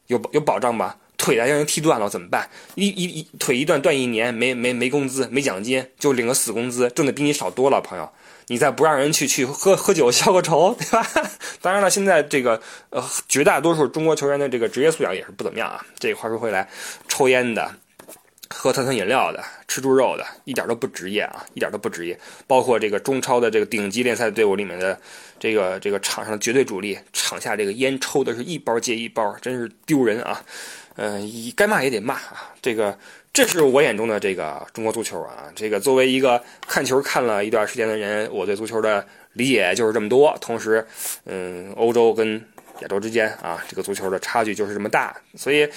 [0.07, 0.97] 有有保障吧？
[1.17, 2.47] 腿啊让人踢断了怎么办？
[2.75, 8.07] 一一一腿一断断一年，没没没工资，没奖金，就领个死工资，挣的比你少多了，朋友。
[8.49, 11.05] 你再不让人去去喝喝酒消个愁，对吧？
[11.59, 15.83] 当然了，现在这个呃绝大多数中国球员的这个职业素养也是不怎么样啊。
[15.99, 16.69] 这话说回来，
[17.09, 17.69] 抽烟的。
[18.59, 22.19] 喝碳酸饮料的，吃猪肉的，一点都不职业啊，一点都不职业。
[22.47, 24.99] 包括这个中超的这个顶级联赛队伍里面的
[25.39, 30.43] 这个这个场上的绝对主力，场下这个烟抽的是一包接一包，真是丢人啊！
[30.95, 31.21] 嗯，
[31.55, 32.51] 该骂也得骂啊。
[32.59, 32.97] 这个
[33.31, 35.51] 这是我眼中的这个中国足球啊。
[35.55, 40.35] 这个作为一个看球看了一段时间的人，我对足球的理解就是这么多。
[40.41, 40.83] 同时，
[41.25, 42.43] 嗯，欧洲跟
[42.81, 45.69] 亚洲之间啊，这个足球的差距就是这么大，所以。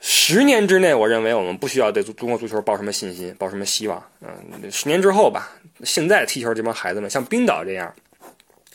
[0.00, 4.02] 十年之内，我认为我们不需要对中国足球抱什么信心，抱什么希望。
[4.20, 5.50] 嗯，十年之后吧，
[5.82, 7.92] 现在踢球这帮孩子们，像冰岛这样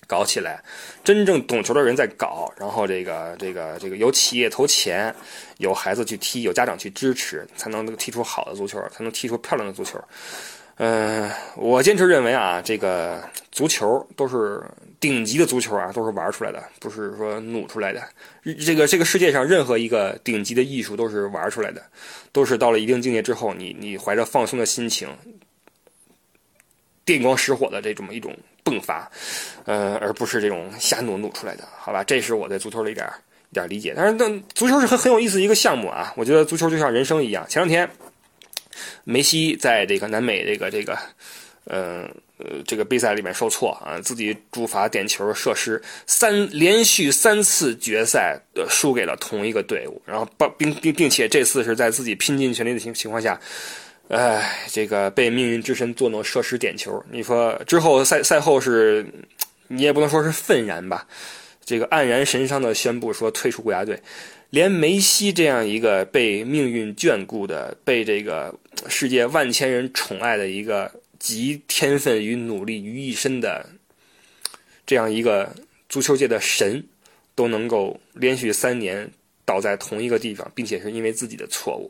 [0.05, 0.61] 搞起来，
[1.03, 5.15] 真正懂球的人在搞，然后这个这个这个有企业投钱，
[5.59, 9.97] 有孩子去踢，有家长去支持，才能踢出好的足球，才能踢出漂亮的足球。
[10.77, 13.21] 嗯，我坚持认为啊，这个
[13.51, 14.63] 足球都是。
[15.03, 18.01] 顶级的足球啊，都是玩出来的，不是说努出来的。
[18.65, 21.83] 这个这个世界上任何一个顶级的艺术都是玩出来的，
[22.31, 25.09] 都是到了一定境界之后，你你怀着放松的心情，
[27.03, 29.11] 电光石火的这种一种迸发，
[29.65, 32.01] 呃，而不是这种瞎努努出来的，好吧？
[32.01, 33.05] 这是我对足球的一点
[33.49, 33.93] 一点理解。
[33.93, 37.45] 但是，那足球是很很有意思的一个项目啊，我觉得足球就像人生一样。
[37.49, 37.89] 前两天，
[39.03, 40.97] 梅西在这个南美这个这个，
[41.65, 42.09] 嗯。
[42.39, 53.39] 呃，这个比赛里面受挫啊，自己主罚点球射失，三连续三次决赛输给了同一个队伍，然后并并并且这次是在自己拼尽全力的情情况下，
[54.09, 57.01] 哎，这个被命运之神作弄射失点球。
[57.09, 59.05] 你说之后赛赛后是，
[59.67, 61.07] 你也不能说是愤然吧，
[61.63, 63.97] 这个黯然神伤的宣布说退出国家队，
[64.53, 68.53] 连梅西这样一个被命运眷顾的，被这个
[68.87, 70.91] 世界万千人宠爱的一个。
[71.19, 73.65] 集天分与努力于一身的
[74.85, 75.55] 这样一个
[75.87, 76.83] 足球界的神，
[77.33, 79.09] 都能够连续三年
[79.45, 81.89] 倒在同一个地方，并且是因为自己的错误。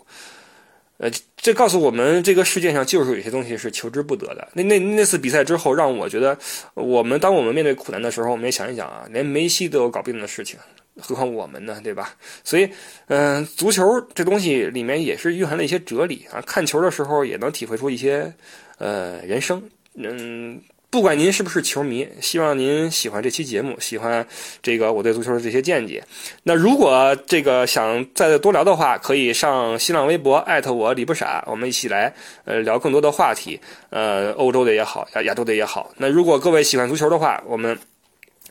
[0.97, 4.47] 呃，这告诉我们，这个世界上就是有些东西是求之不得的。
[4.53, 6.37] 那那那次比赛之后，让我觉得，
[6.75, 10.59] 我们当我们面对苦难的时候，我们也想一想啊，连梅西都有搞不定的事情，
[10.99, 12.15] 何况我们呢，对吧？
[12.43, 12.69] 所以，
[13.07, 13.83] 嗯，足球
[14.13, 16.41] 这东西里面也是蕴含了一些哲理啊。
[16.45, 18.33] 看球的时候也能体会出一些。
[18.79, 19.61] 呃，人生，
[19.93, 24.27] 嗯，不管您是不是球迷，希望您喜欢这期节目，喜欢
[24.61, 26.03] 这个我对足球的这些见解。
[26.41, 32.13] 那如果这个想再多聊的话，可以上新浪微博艾特我李不傻，我们一起来
[32.43, 33.57] 呃聊更多的话题，
[33.91, 35.93] 呃，欧洲的也好，亚亚洲的也好。
[35.95, 37.77] 那如果各位喜欢足球的话，我们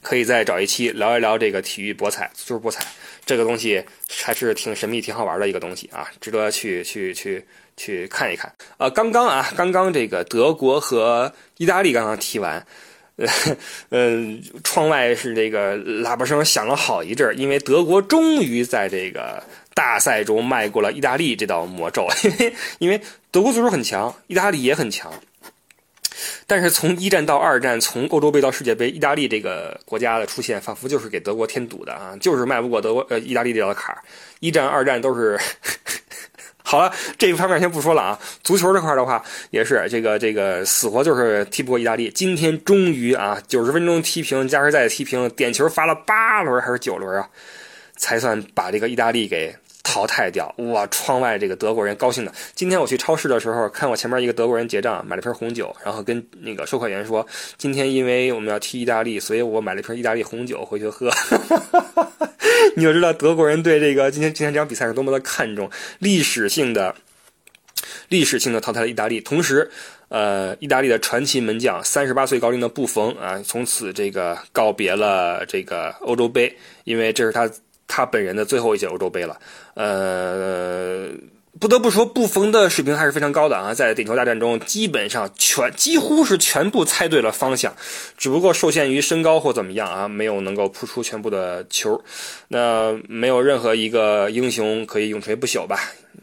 [0.03, 2.84] 可以再找一期聊一聊这个体育博彩，足球博彩
[3.24, 3.82] 这个东西
[4.22, 7.42] 还是挺神秘、挺好玩的一个东西啊，值得去去去。
[7.74, 8.88] 去看一看啊！
[8.90, 12.64] 刚刚啊，刚刚这个德国和意大利刚刚踢完，
[13.16, 13.26] 呃，
[13.88, 19.42] 嗯，窗外是这个喇叭声响了好一阵因为德国终于在这个
[19.72, 22.07] 大赛中迈过了意大利这道魔咒。
[22.22, 23.00] 因为因为
[23.30, 25.11] 德国足球很强，意大利也很强，
[26.47, 34.03] 但是从一战到二战，从欧洲杯到世界杯，意大利这个国家的出现，仿佛就是给德国添堵的啊，就是迈不过德国呃意大利这道坎儿。
[34.41, 35.39] 一战、二战都是。
[36.64, 38.18] 好了，这一方面先不说了啊。
[38.45, 42.09] 足球这块的话，也是这个这个死活就是踢不过意大利。
[42.11, 47.29] 今天终于啊，九十分钟踢平，加时赛踢平，点球罚了八轮还是九轮啊，
[47.97, 49.55] 才算把这个意大利给。
[49.83, 50.87] 淘汰掉哇！
[50.87, 52.33] 窗外这个德国人高兴的。
[52.55, 57.26] 今天我去超市的时候，看我前面一个德国人结账，买了瓶红酒，然后跟那个售货员说
[57.59, 61.11] ：“今天因为我们要踢意大利，所以我买了瓶意大利红酒回去喝。”
[62.76, 65.68] 你就知道德国人对这个今天今天这场比赛是多么的看重，
[65.99, 66.95] 历史性的
[68.09, 69.20] 历史性的淘汰了意大利。
[69.20, 69.70] 同时，
[70.09, 77.51] 呃，意大利的传奇门将三十八岁高龄的布冯啊，从此这个告别了这个欧洲杯，因为这是他。
[77.95, 79.38] 他本人的最后一届欧洲杯了，
[79.74, 81.11] 呃，
[81.61, 87.76] 不得不说，布冯的水平还是非常高的啊，在点球大战中，基本上全几乎是全部猜对了方向，
[88.16, 92.03] 只不过受限于身高或怎么样啊，没有能够扑出全部的球。
[92.49, 95.78] 那没有任何一个英雄可以永垂不朽吧？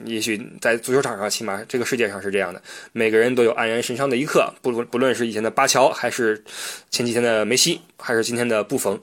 [0.06, 2.60] 也许在足球场上，起码这个世界上是这样的，
[2.94, 6.44] 每个人都有黯然神伤的一刻，不不论是以前的巴乔，还是
[6.90, 9.00] 前几天的梅西，还是今天的布冯。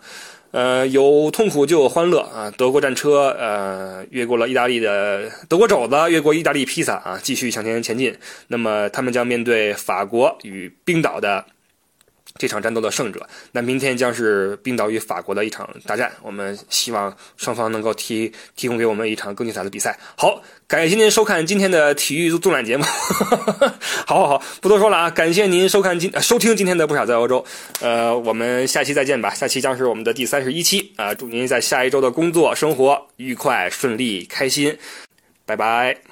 [0.53, 2.51] 呃，有痛苦就有欢乐啊！
[2.57, 8.17] 德国战车呃越过了意大利的德国肘子，越过意大利披萨啊，继续向前前进。
[8.49, 11.45] 那么他们将面对法国与冰岛的
[12.39, 13.27] 这场战斗的胜者。
[13.53, 19.99] 那明天将是冰岛与法国的一场大战，我们希望双方能够提提供给我们一场更精彩的比赛。
[20.16, 22.85] 好，感谢您收看今天的体育纵览节目。
[24.07, 25.11] 好好好，不多说了啊！
[25.11, 27.45] 感谢您收看今收听今天的不傻在欧洲。
[27.81, 29.35] 呃，我们下期再见吧。
[29.35, 31.14] 下期将是我们的第三十一期啊！
[31.14, 34.77] 祝您在下一周的工作生活愉快顺利开心，
[35.45, 36.07] 拜拜。